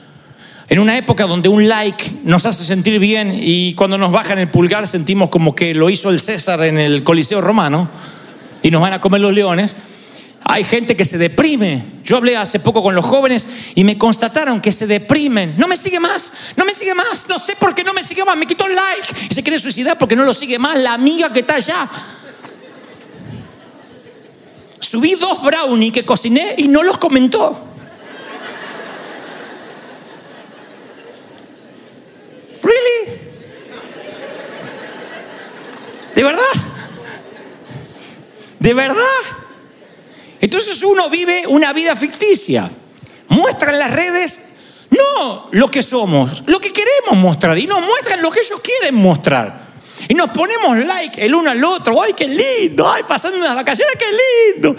[0.71, 4.49] en una época donde un like nos hace sentir bien y cuando nos bajan el
[4.49, 7.89] pulgar sentimos como que lo hizo el César en el Coliseo Romano
[8.63, 9.75] y nos van a comer los leones,
[10.45, 11.83] hay gente que se deprime.
[12.05, 15.55] Yo hablé hace poco con los jóvenes y me constataron que se deprimen.
[15.57, 18.23] No me sigue más, no me sigue más, no sé por qué no me sigue
[18.23, 20.93] más, me quitó el like y se quiere suicidar porque no lo sigue más la
[20.93, 21.89] amiga que está allá.
[24.81, 27.57] Subí dos brownie que cociné y no los comentó.
[32.63, 33.19] ¿Really?
[36.15, 36.43] ¿De verdad?
[38.59, 39.03] ¿De verdad?
[40.41, 42.69] Entonces uno vive una vida ficticia.
[43.29, 44.39] Muestra en las redes
[44.89, 47.57] no lo que somos, lo que queremos mostrar.
[47.57, 49.70] Y nos muestran lo que ellos quieren mostrar.
[50.07, 52.01] Y nos ponemos like el uno al otro.
[52.01, 52.91] ¡Ay, qué lindo!
[52.91, 54.05] ¡Ay, pasando unas vacaciones, qué
[54.55, 54.75] lindo!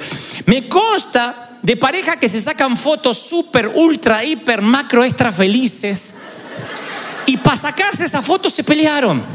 [0.46, 6.14] Me consta de parejas que se sacan fotos súper, ultra, hiper, macro, extra felices.
[7.26, 9.22] Y para sacarse esa foto se pelearon.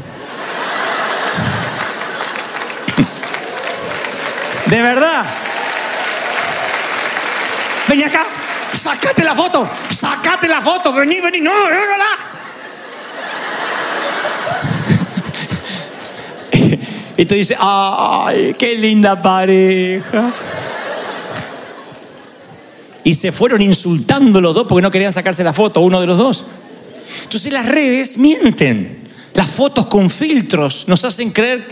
[4.66, 5.24] De verdad.
[7.88, 8.26] vení acá,
[8.74, 12.37] sacate la foto, sacate la foto, vení, vení, no, no, no, no.
[17.18, 20.32] Y tú dices, ay, qué linda pareja.
[23.02, 26.16] Y se fueron insultando los dos porque no querían sacarse la foto, uno de los
[26.16, 26.44] dos.
[27.24, 29.08] Entonces las redes mienten.
[29.34, 31.66] Las fotos con filtros nos hacen creer,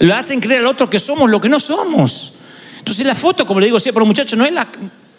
[0.00, 2.32] lo hacen creer al otro que somos lo que no somos.
[2.78, 4.66] Entonces la foto, como le digo siempre a los muchachos, no es la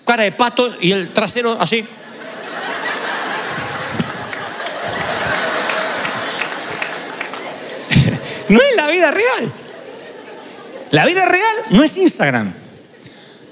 [0.04, 1.86] cara de pato y el trasero así.
[8.50, 9.54] No es la vida real.
[10.92, 12.54] La vida real no es Instagram.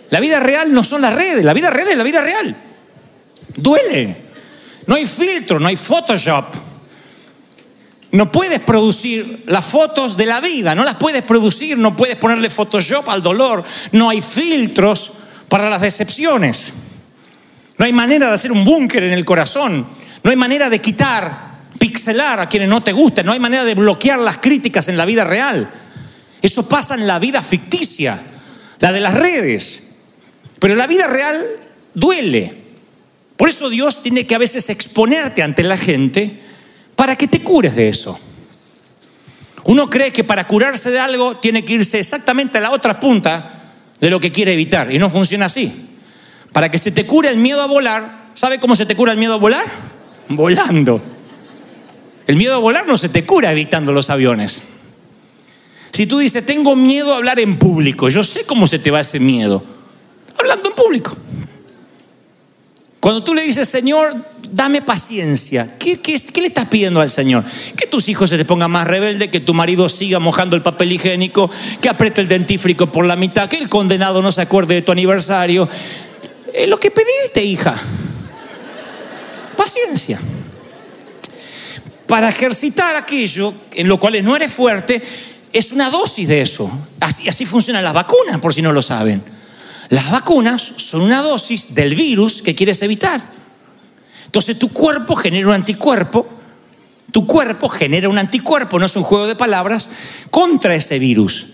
[0.10, 1.44] La vida real no son las redes.
[1.44, 2.56] La vida real es la vida real.
[3.56, 4.16] Duele.
[4.86, 6.46] No hay filtro, no hay Photoshop.
[8.12, 12.50] No puedes producir las fotos de la vida, no las puedes producir, no puedes ponerle
[12.50, 13.64] Photoshop al dolor.
[13.92, 15.12] No hay filtros
[15.50, 16.74] para las decepciones.
[17.78, 19.86] No hay manera de hacer un búnker en el corazón.
[20.24, 23.26] No hay manera de quitar, pixelar a quienes no te gustan.
[23.26, 25.70] No hay manera de bloquear las críticas en la vida real.
[26.42, 28.22] Eso pasa en la vida ficticia,
[28.80, 29.84] la de las redes.
[30.60, 31.46] Pero la vida real
[31.94, 32.68] duele.
[33.36, 36.40] Por eso Dios tiene que a veces exponerte ante la gente
[36.96, 38.20] para que te cures de eso.
[39.66, 43.52] Uno cree que para curarse de algo tiene que irse exactamente a la otra punta
[44.00, 44.92] de lo que quiere evitar.
[44.92, 45.90] Y no funciona así.
[46.54, 49.18] Para que se te cure el miedo a volar, ¿sabe cómo se te cura el
[49.18, 49.66] miedo a volar?
[50.30, 51.02] Volando.
[52.26, 54.62] El miedo a volar no se te cura evitando los aviones.
[55.92, 59.00] Si tú dices, tengo miedo a hablar en público, yo sé cómo se te va
[59.00, 59.64] ese miedo.
[60.38, 61.18] Hablando en público.
[63.00, 64.16] Cuando tú le dices, Señor,
[64.52, 67.46] dame paciencia, ¿qué, qué, le estás pidiendo al Señor?
[67.76, 70.92] Que tus hijos se te pongan más rebelde, que tu marido siga mojando el papel
[70.92, 74.82] higiénico, que apriete el dentífrico por la mitad, que el condenado no se acuerde de
[74.82, 75.70] tu aniversario.
[76.54, 77.76] Es lo que pediste, hija.
[79.56, 80.20] Paciencia.
[82.08, 85.02] Para ejercitar aquello en lo cual no eres fuerte,
[85.54, 86.70] es una dosis de eso.
[87.00, 89.24] Así, así funcionan las vacunas, por si no lo saben.
[89.90, 93.22] Las vacunas son una dosis del virus que quieres evitar.
[94.26, 96.28] Entonces tu cuerpo genera un anticuerpo,
[97.12, 99.90] tu cuerpo genera un anticuerpo, no es un juego de palabras,
[100.30, 101.48] contra ese virus.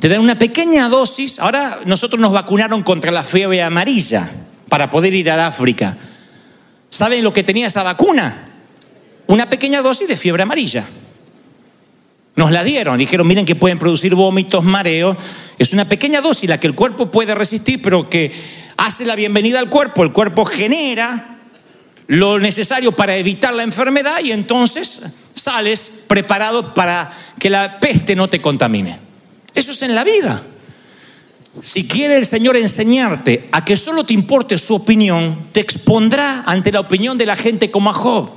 [0.00, 1.38] Te dan una pequeña dosis.
[1.38, 4.28] Ahora nosotros nos vacunaron contra la fiebre amarilla
[4.68, 5.96] para poder ir a África.
[6.90, 8.48] ¿Saben lo que tenía esa vacuna?
[9.26, 10.84] Una pequeña dosis de fiebre amarilla.
[12.36, 15.16] Nos la dieron, dijeron, miren que pueden producir vómitos, mareos.
[15.56, 18.32] Es una pequeña dosis la que el cuerpo puede resistir, pero que
[18.76, 20.02] hace la bienvenida al cuerpo.
[20.02, 21.38] El cuerpo genera
[22.08, 28.28] lo necesario para evitar la enfermedad y entonces sales preparado para que la peste no
[28.28, 28.98] te contamine.
[29.54, 30.42] Eso es en la vida.
[31.62, 36.72] Si quiere el Señor enseñarte a que solo te importe su opinión, te expondrá ante
[36.72, 38.30] la opinión de la gente como a Job,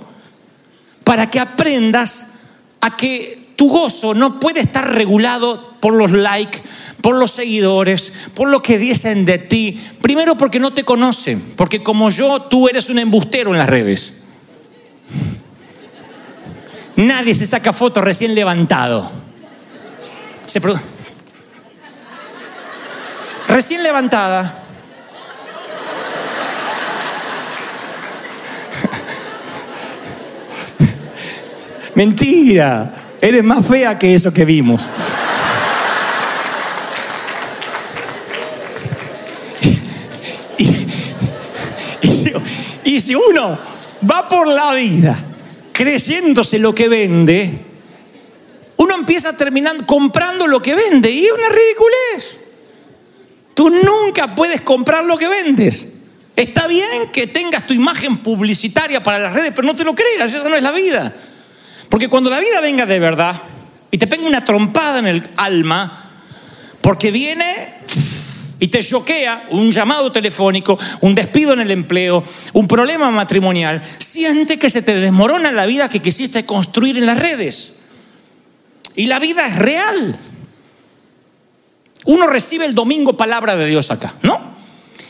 [1.04, 2.28] para que aprendas
[2.80, 6.62] a que tu gozo no puede estar regulado por los likes,
[7.02, 9.82] por los seguidores, por lo que dicen de ti.
[10.02, 14.14] Primero porque no te conocen, porque como yo, tú eres un embustero en las redes.
[16.96, 19.10] Nadie se saca fotos recién levantado.
[20.46, 20.80] Se produ-
[23.48, 24.64] recién levantada.
[31.96, 34.86] Mentira, eres más fea que eso que vimos.
[42.84, 43.60] Y, si uno
[44.10, 45.18] va por la vida
[45.74, 47.54] creyéndose lo que vende,
[48.78, 52.38] uno empieza terminando comprando lo que vende y es una ridiculez.
[53.54, 55.88] Tú nunca puedes comprar lo que vendes.
[56.36, 60.34] Está bien que tengas tu imagen publicitaria para las redes, pero no te lo creas,
[60.34, 61.14] esa no es la vida.
[61.90, 63.42] Porque cuando la vida venga de verdad
[63.92, 66.12] y te pega una trompada en el alma,
[66.82, 67.76] porque viene
[68.60, 72.24] y te choquea un llamado telefónico, un despido en el empleo,
[72.54, 77.20] un problema matrimonial, siente que se te desmorona la vida que quisiste construir en las
[77.20, 77.74] redes.
[78.96, 80.18] Y la vida es real.
[82.06, 84.40] Uno recibe el domingo palabra de Dios acá, ¿no?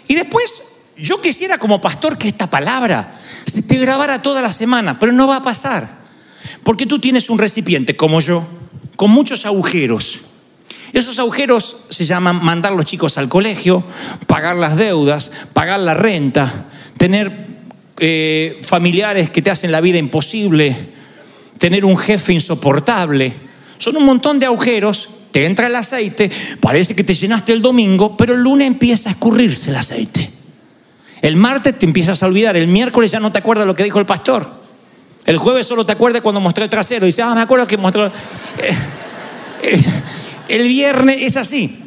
[0.07, 0.63] Y después
[0.97, 5.28] yo quisiera como pastor que esta palabra se te grabara toda la semana, pero no
[5.28, 6.06] va a pasar.
[6.68, 8.45] Porque tú tienes un recipiente como yo,
[8.97, 10.20] con muchos agujeros.
[10.91, 13.86] Esos agujeros se llaman mandar los chicos al colegio,
[14.28, 16.65] pagar las deudas, pagar la renta,
[16.97, 17.45] tener
[17.99, 20.76] eh, familiares que te hacen la vida imposible,
[21.57, 23.32] tener un jefe insoportable.
[23.78, 28.18] Son un montón de agujeros, te entra el aceite, parece que te llenaste el domingo,
[28.18, 30.30] pero el lunes empieza a escurrirse el aceite.
[31.22, 33.99] El martes te empiezas a olvidar, el miércoles ya no te acuerdas lo que dijo
[33.99, 34.66] el pastor.
[35.28, 37.75] El jueves solo te acuerdas cuando mostré el trasero y dices, ah, me acuerdo que
[37.75, 38.07] mostró...
[38.07, 39.84] Eh,
[40.47, 41.80] el viernes es así.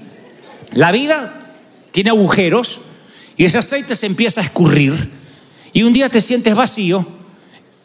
[0.73, 1.49] La vida
[1.91, 2.83] tiene agujeros
[3.39, 5.11] y ese aceite se empieza a escurrir
[5.73, 7.07] y un día te sientes vacío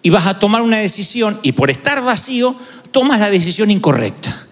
[0.01, 2.58] y vas a tomar una decisión y por estar vacío
[2.91, 4.45] tomas la decisión incorrecta.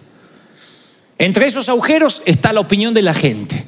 [1.18, 3.66] Entre esos agujeros está la opinión de la gente.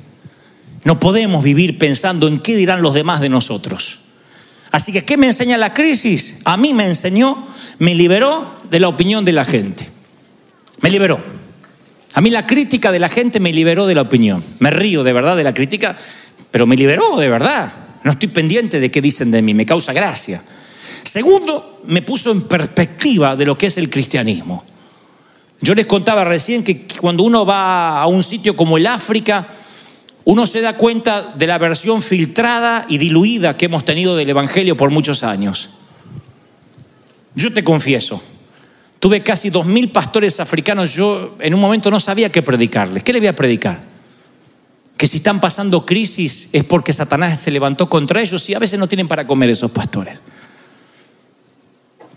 [0.85, 4.06] No podemos vivir pensando en qué dirán los demás de nosotros.
[4.77, 6.37] Así que, ¿qué me enseña la crisis?
[6.45, 7.47] A mí me enseñó,
[7.79, 9.89] me liberó de la opinión de la gente.
[10.83, 11.19] Me liberó.
[12.13, 14.45] A mí la crítica de la gente me liberó de la opinión.
[14.59, 15.97] Me río de verdad de la crítica,
[16.51, 17.73] pero me liberó de verdad.
[18.05, 20.43] No estoy pendiente de qué dicen de mí, me causa gracia.
[21.05, 24.63] Segundo, me puso en perspectiva de lo que es el cristianismo.
[25.63, 29.47] Yo les contaba recién que cuando uno va a un sitio como el África,
[30.27, 34.77] uno se da cuenta de la versión filtrada y diluida que hemos tenido del Evangelio
[34.77, 35.71] por muchos años.
[37.37, 38.21] Yo te confieso,
[38.99, 43.05] tuve casi dos mil pastores africanos, yo en un momento no sabía qué predicarles.
[43.05, 43.81] ¿Qué les voy a predicar?
[44.97, 48.81] Que si están pasando crisis es porque Satanás se levantó contra ellos y a veces
[48.81, 50.21] no tienen para comer esos pastores.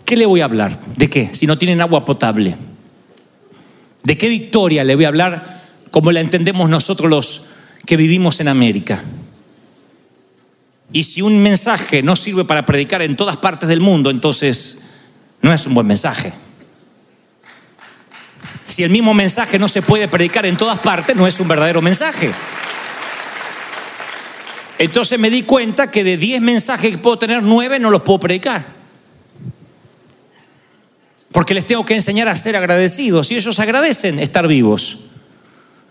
[0.04, 0.80] ¿Qué le voy a hablar?
[0.96, 1.30] ¿De qué?
[1.32, 2.56] Si no tienen agua potable.
[4.02, 5.60] ¿De qué victoria le voy a hablar
[5.92, 7.49] como la entendemos nosotros los
[7.90, 9.02] que vivimos en América?
[10.92, 14.78] Y si un mensaje no sirve para predicar en todas partes del mundo, entonces
[15.42, 16.32] no es un buen mensaje.
[18.64, 21.82] Si el mismo mensaje no se puede predicar en todas partes, no es un verdadero
[21.82, 22.30] mensaje.
[24.78, 28.20] Entonces me di cuenta que de 10 mensajes que puedo tener, 9 no los puedo
[28.20, 28.66] predicar.
[31.32, 35.09] Porque les tengo que enseñar a ser agradecidos y ellos agradecen estar vivos.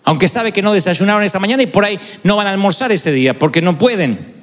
[0.09, 3.11] Aunque sabe que no desayunaron esa mañana y por ahí no van a almorzar ese
[3.11, 4.33] día porque no pueden.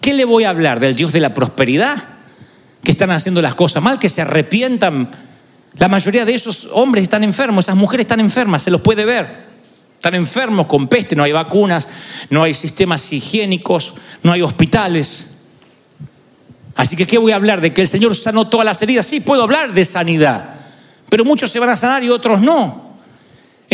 [0.00, 0.80] ¿Qué le voy a hablar?
[0.80, 2.02] ¿Del Dios de la prosperidad?
[2.82, 5.10] Que están haciendo las cosas mal, que se arrepientan.
[5.76, 9.44] La mayoría de esos hombres están enfermos, esas mujeres están enfermas, se los puede ver.
[9.96, 11.86] Están enfermos con peste, no hay vacunas,
[12.30, 13.92] no hay sistemas higiénicos,
[14.22, 15.32] no hay hospitales.
[16.76, 17.60] Así que, ¿qué voy a hablar?
[17.60, 19.04] ¿De que el Señor sanó todas las heridas?
[19.04, 20.60] Sí, puedo hablar de sanidad,
[21.10, 22.83] pero muchos se van a sanar y otros no.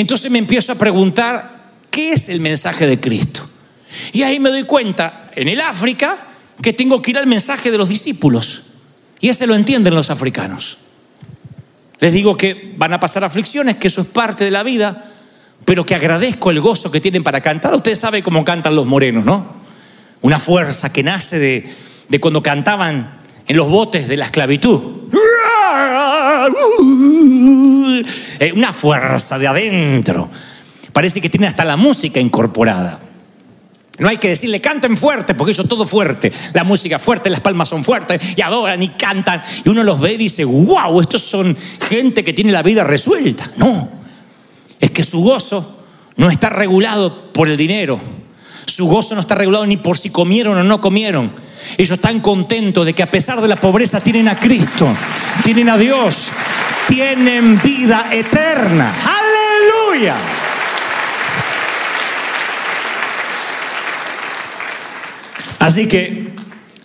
[0.01, 3.43] Entonces me empiezo a preguntar, ¿qué es el mensaje de Cristo?
[4.13, 6.17] Y ahí me doy cuenta, en el África,
[6.63, 8.63] que tengo que ir al mensaje de los discípulos.
[9.21, 10.79] Y ese lo entienden los africanos.
[11.99, 15.13] Les digo que van a pasar aflicciones, que eso es parte de la vida,
[15.67, 17.75] pero que agradezco el gozo que tienen para cantar.
[17.75, 19.55] Ustedes saben cómo cantan los morenos, ¿no?
[20.23, 21.71] Una fuerza que nace de,
[22.09, 25.13] de cuando cantaban en los botes de la esclavitud.
[28.39, 30.31] Eh, una fuerza de adentro.
[30.93, 32.99] Parece que tiene hasta la música incorporada.
[33.99, 36.33] No hay que decirle canten fuerte, porque ellos todo fuerte.
[36.55, 39.43] La música fuerte, las palmas son fuertes y adoran y cantan.
[39.63, 41.57] Y uno los ve y dice, wow, estos son
[41.89, 43.51] gente que tiene la vida resuelta.
[43.57, 43.89] No,
[44.81, 45.85] es que su gozo
[46.17, 48.01] no está regulado por el dinero.
[48.81, 51.31] Su gozo no está regulado ni por si comieron o no comieron
[51.77, 54.89] ellos están contentos de que a pesar de la pobreza tienen a Cristo,
[55.45, 56.29] tienen a Dios,
[56.89, 58.95] tienen vida eterna.
[59.05, 60.17] Aleluya.
[65.59, 66.31] Así que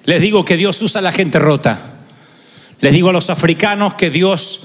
[0.03, 1.79] les digo que Dios usa a la gente rota.
[2.81, 4.63] Les digo a los africanos que Dios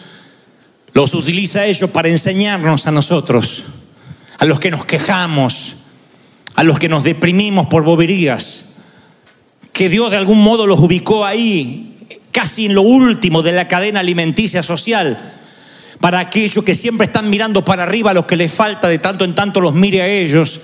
[0.94, 3.62] los utiliza a ellos para enseñarnos a nosotros,
[4.36, 5.76] a los que nos quejamos,
[6.60, 8.66] a los que nos deprimimos por boberías
[9.72, 11.96] que Dios de algún modo los ubicó ahí,
[12.32, 15.36] casi en lo último de la cadena alimenticia social,
[16.00, 19.24] para aquellos que siempre están mirando para arriba, a los que les falta de tanto
[19.24, 20.60] en tanto los mire a ellos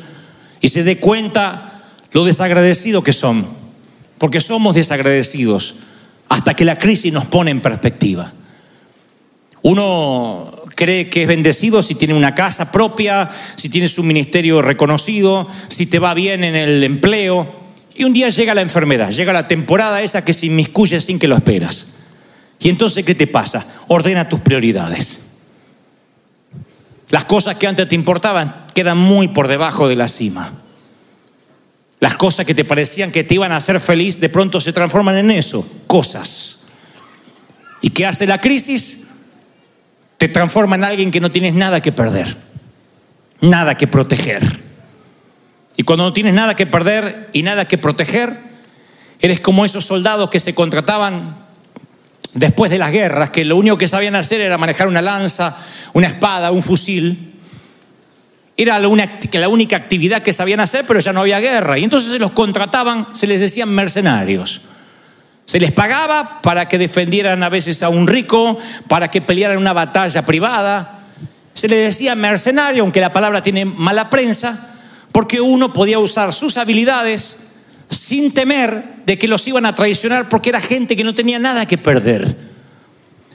[0.60, 1.80] y se dé cuenta
[2.12, 3.46] lo desagradecidos que son,
[4.18, 5.76] porque somos desagradecidos
[6.28, 8.34] hasta que la crisis nos pone en perspectiva.
[9.62, 15.48] Uno cree que es bendecido si tiene una casa propia, si tiene su ministerio reconocido,
[15.66, 17.66] si te va bien en el empleo,
[17.96, 21.26] y un día llega la enfermedad, llega la temporada esa que se inmiscuye sin que
[21.26, 21.94] lo esperas.
[22.60, 23.66] Y entonces, ¿qué te pasa?
[23.88, 25.20] Ordena tus prioridades.
[27.08, 30.52] Las cosas que antes te importaban quedan muy por debajo de la cima.
[32.00, 35.16] Las cosas que te parecían que te iban a hacer feliz, de pronto se transforman
[35.16, 36.58] en eso, cosas.
[37.80, 39.05] ¿Y qué hace la crisis?
[40.18, 42.36] Te transforma en alguien que no tienes nada que perder,
[43.40, 44.60] nada que proteger.
[45.76, 48.34] Y cuando no tienes nada que perder y nada que proteger,
[49.20, 51.36] eres como esos soldados que se contrataban
[52.36, 55.56] después de las guerras, que lo único que sabían hacer era manejar una lanza,
[55.92, 57.34] una espada, un fusil.
[58.56, 58.88] era la,
[59.48, 61.78] única actividad que sabían hacer, pero ya no había guerra.
[61.78, 64.62] Y entonces se los contrataban, se les decían mercenarios.
[65.46, 69.72] Se les pagaba para que defendieran a veces a un rico, para que pelearan una
[69.72, 71.04] batalla privada.
[71.54, 74.74] Se les decía mercenario, aunque la palabra tiene mala prensa,
[75.12, 77.38] porque uno podía usar sus habilidades
[77.88, 81.64] sin temer de que los iban a traicionar porque era gente que no tenía nada
[81.64, 82.36] que perder.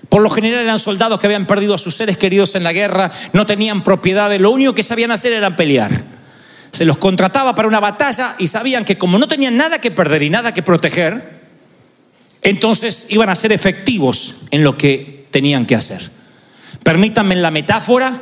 [0.10, 3.10] Por lo general eran soldados que habían perdido a sus seres queridos en la guerra,
[3.32, 6.04] no tenían propiedades, lo único que sabían hacer era pelear.
[6.72, 10.24] Se los contrataba para una batalla y sabían que como no tenían nada que perder
[10.24, 11.41] y nada que proteger,
[12.42, 16.10] entonces iban a ser efectivos en lo que tenían que hacer.
[16.84, 18.20] Permítanme la metáfora,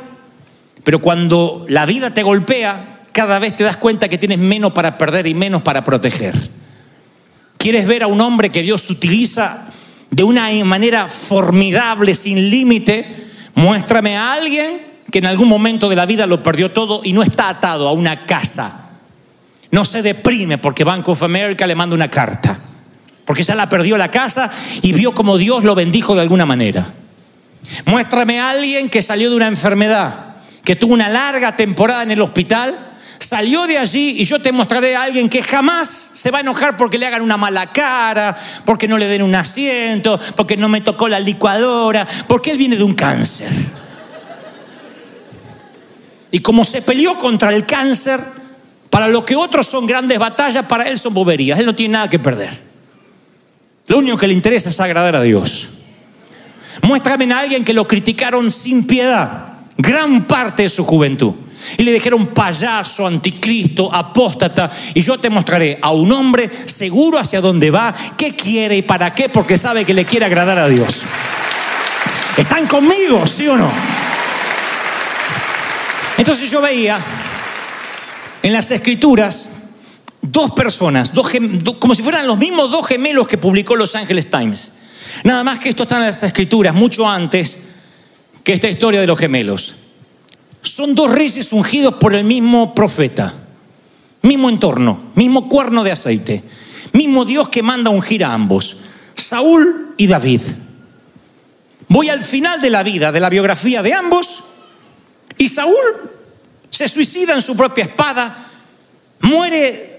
[0.84, 4.98] pero cuando la vida te golpea, cada vez te das cuenta que tienes menos para
[4.98, 6.34] perder y menos para proteger.
[7.56, 9.68] ¿Quieres ver a un hombre que Dios utiliza
[10.10, 13.26] de una manera formidable, sin límite?
[13.54, 17.22] Muéstrame a alguien que en algún momento de la vida lo perdió todo y no
[17.22, 18.90] está atado a una casa.
[19.70, 22.58] No se deprime porque Bank of America le manda una carta.
[23.30, 24.50] Porque ya la perdió la casa
[24.82, 26.84] y vio como Dios lo bendijo de alguna manera.
[27.86, 32.20] Muéstrame a alguien que salió de una enfermedad, que tuvo una larga temporada en el
[32.22, 32.74] hospital,
[33.20, 36.76] salió de allí y yo te mostraré a alguien que jamás se va a enojar
[36.76, 40.80] porque le hagan una mala cara, porque no le den un asiento, porque no me
[40.80, 43.52] tocó la licuadora, porque él viene de un cáncer.
[46.32, 48.20] Y como se peleó contra el cáncer,
[48.90, 51.60] para lo que otros son grandes batallas, para él son boberías.
[51.60, 52.69] Él no tiene nada que perder.
[53.90, 55.68] Lo único que le interesa es agradar a Dios.
[56.82, 61.34] Muéstrame a alguien que lo criticaron sin piedad, gran parte de su juventud.
[61.76, 64.70] Y le dijeron payaso, anticristo, apóstata.
[64.94, 69.12] Y yo te mostraré a un hombre seguro hacia dónde va, qué quiere y para
[69.12, 71.00] qué, porque sabe que le quiere agradar a Dios.
[72.36, 73.72] ¿Están conmigo, sí o no?
[76.16, 76.96] Entonces yo veía
[78.40, 79.50] en las escrituras
[80.22, 81.30] dos personas, dos
[81.78, 84.72] como si fueran los mismos dos gemelos que publicó Los Angeles Times.
[85.24, 87.56] Nada más que esto está en las escrituras mucho antes
[88.44, 89.74] que esta historia de los gemelos.
[90.62, 93.34] Son dos reyes ungidos por el mismo profeta,
[94.22, 96.42] mismo entorno, mismo cuerno de aceite,
[96.92, 98.76] mismo Dios que manda ungir a ambos,
[99.14, 100.42] Saúl y David.
[101.88, 104.44] Voy al final de la vida, de la biografía de ambos,
[105.38, 106.10] y Saúl
[106.68, 108.50] se suicida en su propia espada,
[109.20, 109.89] muere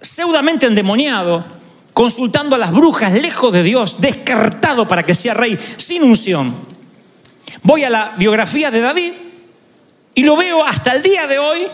[0.00, 1.44] pseudamente endemoniado,
[1.92, 6.54] consultando a las brujas lejos de Dios, descartado para que sea rey, sin unción.
[7.62, 9.12] Voy a la biografía de David
[10.14, 11.66] y lo veo hasta el día de hoy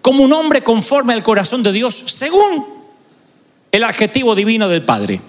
[0.00, 2.66] como un hombre conforme al corazón de Dios, según
[3.70, 5.20] el adjetivo divino del Padre.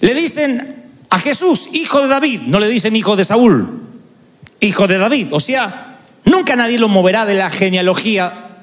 [0.00, 3.80] Le dicen a Jesús, hijo de David, no le dicen hijo de Saúl,
[4.60, 5.28] hijo de David.
[5.32, 8.58] O sea, nunca nadie lo moverá de la genealogía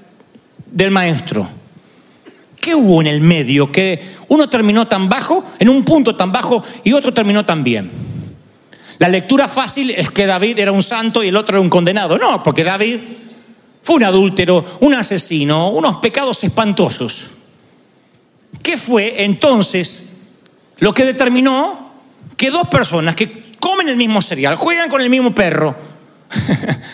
[0.68, 1.50] del maestro.
[2.64, 3.70] ¿Qué hubo en el medio?
[3.70, 7.92] Que uno terminó tan bajo, en un punto tan bajo, y otro terminó tan bien.
[9.00, 12.18] La lectura fácil es que David era un santo y el otro era un condenado.
[12.18, 13.02] No, porque David
[13.82, 17.32] fue un adúltero, un asesino, unos pecados espantosos.
[18.62, 20.12] ¿Qué fue entonces
[20.78, 21.92] lo que determinó
[22.38, 25.76] que dos personas que comen el mismo cereal, juegan con el mismo perro,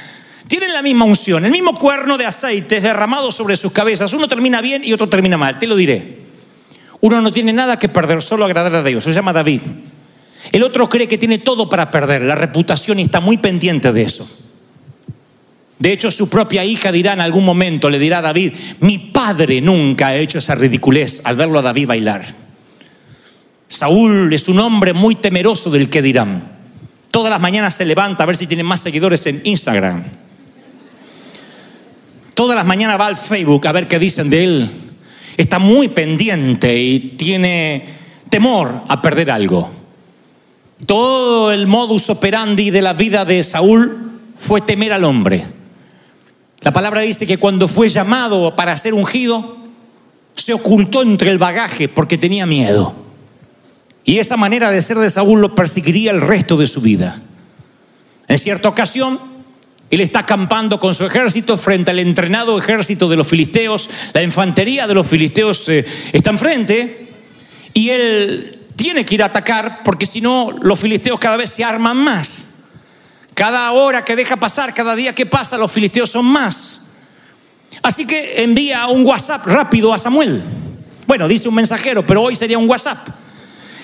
[0.49, 4.27] tienen la misma unción, el mismo cuerno de aceite es derramado sobre sus cabezas, uno
[4.27, 6.17] termina bien y otro termina mal, te lo diré.
[7.01, 9.61] Uno no tiene nada que perder, solo agradar a Dios, se llama David.
[10.51, 14.01] El otro cree que tiene todo para perder, la reputación y está muy pendiente de
[14.01, 14.27] eso.
[15.77, 19.61] De hecho, su propia hija dirá en algún momento, le dirá a David, mi padre
[19.61, 22.25] nunca ha hecho esa ridiculez al verlo a David bailar.
[23.67, 26.57] Saúl es un hombre muy temeroso del que dirán.
[27.11, 30.05] Todas las mañanas se levanta a ver si tiene más seguidores en Instagram.
[32.39, 34.71] Todas las mañanas va al Facebook a ver qué dicen de él.
[35.35, 37.83] Está muy pendiente y tiene
[38.29, 39.69] temor a perder algo.
[40.85, 45.47] Todo el modus operandi de la vida de Saúl fue temer al hombre.
[46.61, 49.57] La palabra dice que cuando fue llamado para ser ungido,
[50.31, 52.95] se ocultó entre el bagaje porque tenía miedo.
[54.05, 57.21] Y esa manera de ser de Saúl lo perseguiría el resto de su vida.
[58.29, 59.19] En cierta ocasión,
[59.89, 63.89] él está acampando con su ejército frente al entrenado ejército de los filisteos.
[64.13, 67.09] La infantería de los filisteos eh, está enfrente
[67.73, 71.63] y él tiene que ir a atacar porque si no los filisteos cada vez se
[71.63, 72.43] arman más.
[73.33, 76.81] Cada hora que deja pasar, cada día que pasa, los filisteos son más.
[77.81, 80.43] Así que envía un WhatsApp rápido a Samuel.
[81.07, 83.07] Bueno, dice un mensajero, pero hoy sería un WhatsApp.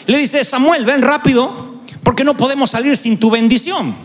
[0.06, 3.96] Le dice, Samuel, ven rápido, porque no podemos salir sin tu bendición.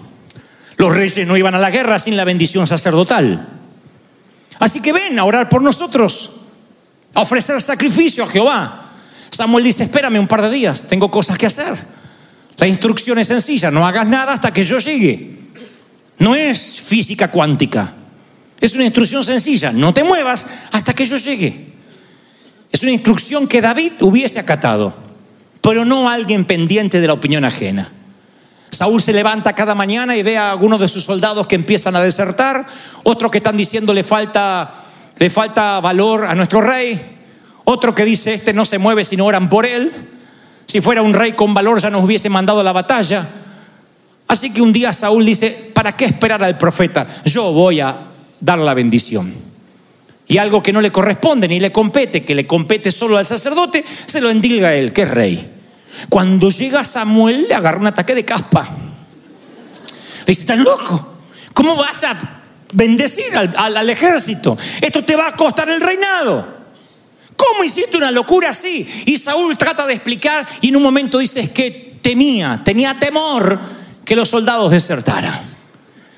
[0.80, 3.46] Los reyes no iban a la guerra sin la bendición sacerdotal.
[4.60, 6.30] Así que ven a orar por nosotros,
[7.12, 8.92] a ofrecer sacrificio a Jehová.
[9.28, 11.74] Samuel dice, espérame un par de días, tengo cosas que hacer.
[12.56, 15.36] La instrucción es sencilla, no hagas nada hasta que yo llegue.
[16.18, 17.92] No es física cuántica,
[18.58, 21.74] es una instrucción sencilla, no te muevas hasta que yo llegue.
[22.72, 24.94] Es una instrucción que David hubiese acatado,
[25.60, 27.92] pero no alguien pendiente de la opinión ajena.
[28.70, 32.00] Saúl se levanta cada mañana y ve a algunos de sus soldados que empiezan a
[32.00, 32.66] desertar,
[33.02, 34.72] otros que están diciendo le falta,
[35.18, 37.00] le falta valor a nuestro rey,
[37.64, 39.92] otro que dice este no se mueve si no oran por él.
[40.66, 43.28] Si fuera un rey con valor ya nos hubiese mandado a la batalla.
[44.28, 47.04] Así que un día Saúl dice, ¿para qué esperar al profeta?
[47.24, 48.06] Yo voy a
[48.38, 49.34] dar la bendición.
[50.28, 53.84] Y algo que no le corresponde ni le compete, que le compete solo al sacerdote,
[54.06, 55.59] se lo endilga a él, que es rey.
[56.08, 58.62] Cuando llega Samuel le agarra un ataque de caspa.
[58.62, 61.14] Le dice, ¿estás loco?
[61.52, 62.16] ¿Cómo vas a
[62.72, 64.56] bendecir al, al- al ejército?
[64.80, 66.60] Esto te va a costar el reinado.
[67.36, 68.86] ¿Cómo hiciste una locura así?
[69.06, 73.58] Y Saúl trata de explicar y en un momento dice es que temía, tenía temor
[74.04, 75.40] que los soldados desertaran.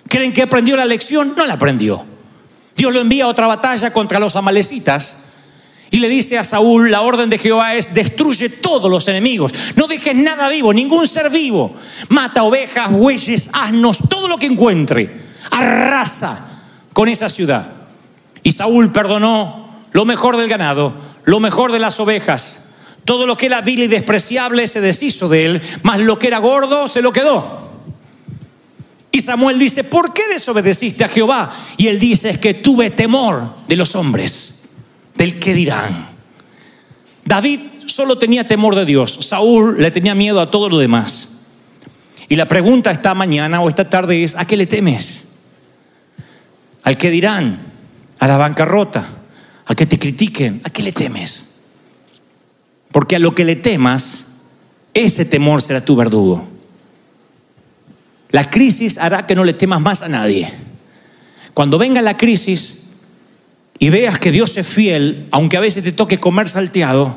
[0.08, 1.34] ¿Creen que aprendió la lección?
[1.36, 2.04] No la aprendió.
[2.76, 5.18] Dios lo envía a otra batalla contra los amalecitas
[5.92, 9.86] y le dice a Saúl, la orden de Jehová es, destruye todos los enemigos, no
[9.86, 11.74] dejes nada vivo, ningún ser vivo,
[12.08, 15.20] mata ovejas, bueyes, asnos, todo lo que encuentre,
[15.50, 16.48] arrasa
[16.94, 17.70] con esa ciudad.
[18.42, 22.60] Y Saúl perdonó lo mejor del ganado, lo mejor de las ovejas,
[23.04, 26.38] todo lo que era vil y despreciable se deshizo de él, mas lo que era
[26.38, 27.60] gordo se lo quedó.
[29.10, 31.54] Y Samuel dice, ¿por qué desobedeciste a Jehová?
[31.76, 34.51] Y él dice, es que tuve temor de los hombres,
[35.22, 36.08] del que dirán.
[37.24, 41.28] David solo tenía temor de Dios, Saúl le tenía miedo a todo lo demás.
[42.28, 45.22] Y la pregunta esta mañana o esta tarde es, ¿a qué le temes?
[46.82, 47.56] ¿Al que dirán?
[48.18, 49.06] ¿A la bancarrota?
[49.64, 50.60] ¿A que te critiquen?
[50.64, 51.46] ¿A qué le temes?
[52.90, 54.24] Porque a lo que le temas,
[54.92, 56.48] ese temor será tu verdugo.
[58.30, 60.52] La crisis hará que no le temas más a nadie.
[61.54, 62.81] Cuando venga la crisis
[63.82, 67.16] y veas que Dios es fiel, aunque a veces te toque comer salteado,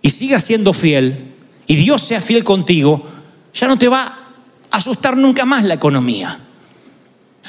[0.00, 1.24] y sigas siendo fiel,
[1.66, 3.04] y Dios sea fiel contigo,
[3.52, 4.16] ya no te va
[4.70, 6.38] a asustar nunca más la economía.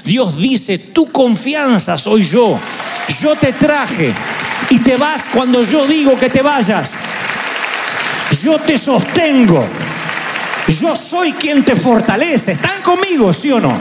[0.03, 2.57] Dios dice, tu confianza soy yo,
[3.21, 4.11] yo te traje
[4.71, 6.95] y te vas cuando yo digo que te vayas.
[8.43, 9.63] Yo te sostengo.
[10.81, 12.53] Yo soy quien te fortalece.
[12.53, 13.79] ¿Están conmigo, sí o no?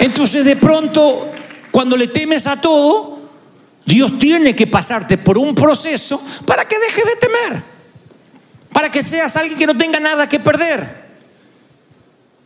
[0.00, 1.33] Entonces de pronto,
[1.74, 3.18] cuando le temes a todo,
[3.84, 7.64] Dios tiene que pasarte por un proceso para que dejes de temer.
[8.72, 11.04] Para que seas alguien que no tenga nada que perder.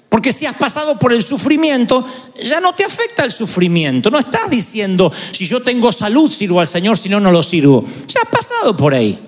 [0.08, 2.06] Porque si has pasado por el sufrimiento,
[2.42, 4.10] ya no te afecta el sufrimiento.
[4.10, 7.84] No estás diciendo, si yo tengo salud, sirvo al Señor, si no, no lo sirvo.
[8.06, 9.18] Ya has pasado por ahí.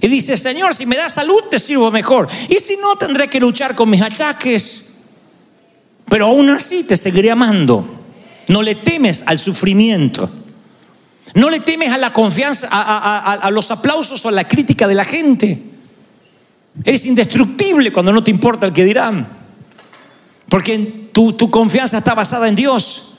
[0.00, 2.26] Y dice, Señor, si me das salud, te sirvo mejor.
[2.48, 4.84] Y si no, tendré que luchar con mis achaques.
[6.08, 7.95] Pero aún así te seguiré amando.
[8.48, 10.30] No le temes al sufrimiento.
[11.34, 15.04] No le temes a la confianza, a, los aplausos o a la crítica de la
[15.04, 15.62] gente.
[16.84, 19.26] Eres indestructible cuando no te importa el que dirán.
[20.48, 23.14] Porque tu, tu confianza está basada en Dios.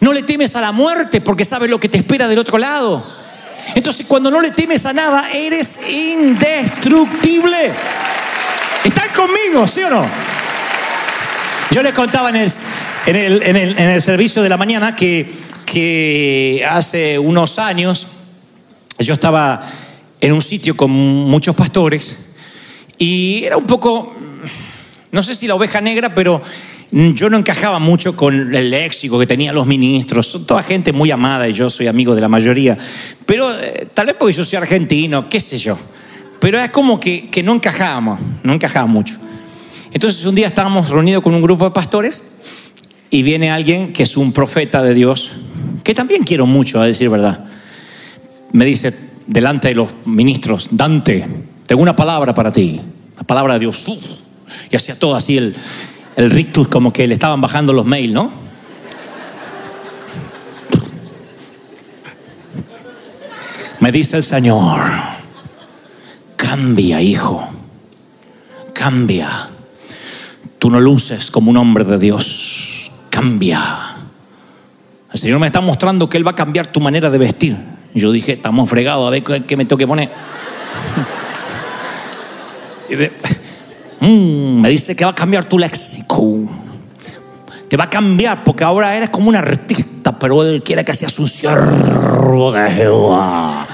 [0.00, 3.04] No le temes a la muerte porque sabes lo que te espera del otro lado.
[3.74, 7.72] Entonces cuando no le temes a nada, eres indestructible.
[8.84, 10.06] ¿Están conmigo, sí o no?
[11.70, 12.52] Yo les contaba en el,
[13.06, 15.30] en el- en el- en el servicio de la mañana que,
[15.66, 18.06] que hace unos años
[18.98, 19.60] yo estaba
[20.20, 22.18] en un sitio con muchos pastores
[22.98, 24.14] y era un poco,
[25.12, 26.42] no sé si la oveja negra, pero
[26.92, 30.26] yo no encajaba mucho con el léxico que tenían los ministros.
[30.26, 32.76] Son toda gente muy amada y yo soy amigo de la mayoría.
[33.24, 35.78] Pero eh, tal vez porque yo soy argentino, qué sé yo.
[36.40, 39.16] Pero es como que, que no encajábamos, no encajaba mucho.
[39.92, 42.22] Entonces un día estábamos reunidos con un grupo de pastores
[43.10, 45.32] y viene alguien que es un profeta de Dios,
[45.82, 47.44] que también quiero mucho, a decir verdad.
[48.52, 48.94] Me dice
[49.26, 51.26] delante de los ministros, Dante,
[51.66, 52.80] tengo una palabra para ti,
[53.16, 53.84] la palabra de Dios.
[54.70, 55.54] Y hacía todo así el,
[56.16, 58.32] el rictus, como que le estaban bajando los mails, ¿no?
[63.80, 64.78] Me dice el Señor,
[66.36, 67.48] cambia, hijo,
[68.74, 69.48] cambia.
[70.58, 72.59] Tú no luces como un hombre de Dios,
[73.20, 73.96] cambia.
[75.12, 77.56] El Señor me está mostrando que Él va a cambiar tu manera de vestir.
[77.94, 80.08] Yo dije, estamos fregados, a ver qué, me tengo que poner.
[82.88, 82.96] Y
[84.00, 86.38] Mm, me dice que va a cambiar tu léxico.
[87.68, 90.18] Te va a cambiar porque ahora eres como un artista.
[90.18, 93.66] pero él quiere que seas un siervo de Jehová.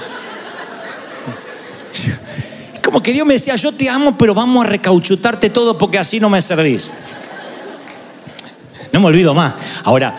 [2.83, 6.19] Como que Dios me decía, yo te amo, pero vamos a recauchutarte todo porque así
[6.19, 6.91] no me servís.
[8.91, 9.53] No me olvido más.
[9.83, 10.15] Ahora,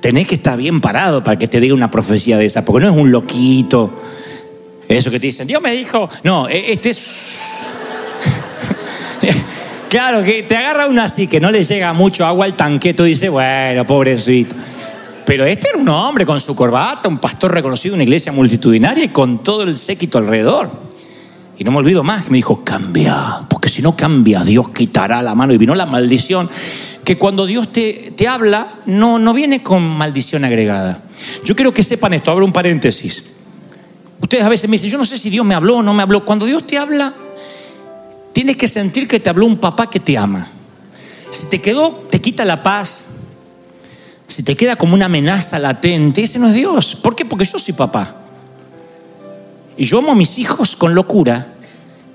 [0.00, 2.92] tenés que estar bien parado para que te diga una profecía de esa, porque no
[2.92, 3.90] es un loquito.
[4.88, 7.38] Eso que te dicen, Dios me dijo, no, e- este es...
[9.88, 13.04] claro, que te agarra uno así, que no le llega mucho agua al tanque, tú
[13.04, 14.54] dices, bueno, pobrecito.
[15.24, 19.08] Pero este era un hombre con su corbata, un pastor reconocido una iglesia multitudinaria y
[19.08, 20.70] con todo el séquito alrededor.
[21.56, 25.34] Y no me olvido más, me dijo, cambia, porque si no cambia, Dios quitará la
[25.34, 25.52] mano.
[25.52, 26.50] Y vino la maldición,
[27.04, 31.02] que cuando Dios te, te habla, no, no viene con maldición agregada.
[31.44, 33.24] Yo quiero que sepan esto, abro un paréntesis.
[34.20, 36.02] Ustedes a veces me dicen, yo no sé si Dios me habló o no me
[36.02, 36.24] habló.
[36.24, 37.12] Cuando Dios te habla,
[38.32, 40.46] tienes que sentir que te habló un papá que te ama.
[41.30, 43.06] Si te quedó, te quita la paz.
[44.28, 46.94] Si te queda como una amenaza latente, ese no es Dios.
[46.94, 47.24] ¿Por qué?
[47.24, 48.14] Porque yo soy papá.
[49.76, 51.54] Y yo amo a mis hijos con locura.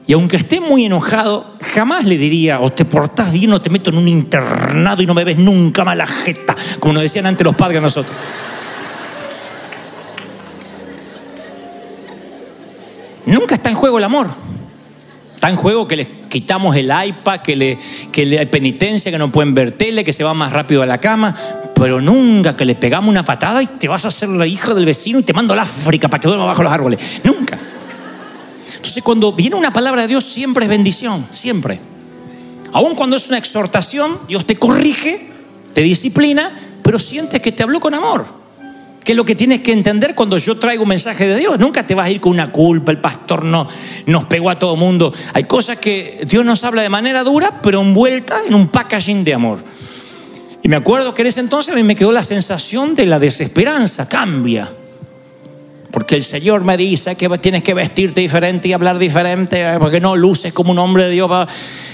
[0.08, 3.90] Y aunque esté muy enojado, jamás le diría, o te portás bien o te meto
[3.90, 7.44] en un internado y no me ves nunca más la jeta, como nos decían antes
[7.44, 8.18] los padres a nosotros.
[13.26, 14.30] Nunca está en juego el amor.
[15.36, 17.78] Está en juego que les quitamos el iPad, que le,
[18.10, 20.86] que le hay penitencia, que no pueden ver tele, que se va más rápido a
[20.86, 21.36] la cama,
[21.76, 24.86] pero nunca que le pegamos una patada y te vas a hacer la hija del
[24.86, 27.00] vecino y te mando al África para que duerma bajo los árboles.
[27.26, 27.60] Nunca.
[28.78, 31.80] Entonces cuando viene una palabra de Dios siempre es bendición, siempre.
[32.74, 35.28] Aun cuando es una exhortación, Dios te corrige,
[35.74, 38.26] te disciplina, pero sientes que te habló con amor.
[39.04, 41.58] Que es lo que tienes que entender cuando yo traigo un mensaje de Dios.
[41.60, 43.68] Nunca te vas a ir con una culpa, el pastor no,
[44.06, 45.14] nos pegó a todo mundo.
[45.34, 49.34] Hay cosas que Dios nos habla de manera dura, pero envuelta en un packaging de
[49.34, 49.64] amor.
[50.62, 53.18] Y me acuerdo que en ese entonces a mí me quedó la sensación de la
[53.18, 54.70] desesperanza, cambia.
[55.98, 60.00] Porque el Señor me dice que tienes que vestirte diferente y hablar diferente, eh, porque
[60.00, 61.50] no luces como un hombre de Dios.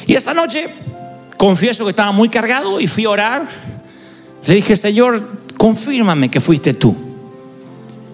[0.05, 0.67] Y esa noche
[1.37, 3.47] confieso que estaba muy cargado y fui a orar.
[4.45, 5.25] Le dije, Señor,
[5.55, 6.93] confírmame que fuiste tú.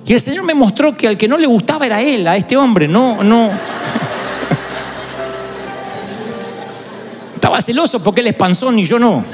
[0.06, 2.56] Y el Señor me mostró que al que no le gustaba era él, a este
[2.56, 3.50] hombre, no, no.
[7.34, 9.26] Estaba celoso porque él es panzón y yo no.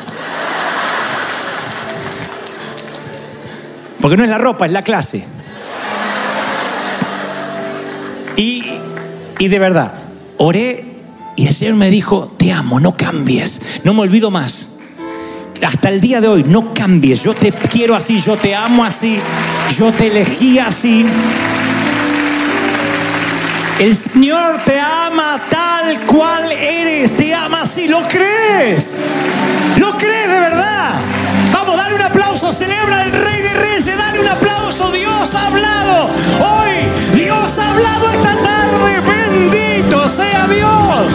[3.99, 5.35] Porque no es la ropa, es la clase.
[8.37, 8.63] Y,
[9.39, 9.93] y de verdad,
[10.37, 10.95] oré
[11.35, 14.69] y el Señor me dijo, te amo, no cambies, no me olvido más.
[15.65, 19.19] Hasta el día de hoy, no cambies, yo te quiero así, yo te amo así,
[19.77, 21.05] yo te elegí así.
[23.79, 28.95] El Señor te ama tal cual eres, te ama así, ¿lo crees?
[29.77, 31.01] ¿Lo crees de verdad?
[31.51, 36.09] Vamos, dale un aplauso, celebra al Rey de Reyes, dale un aplauso, Dios ha hablado.
[40.47, 41.14] have it all.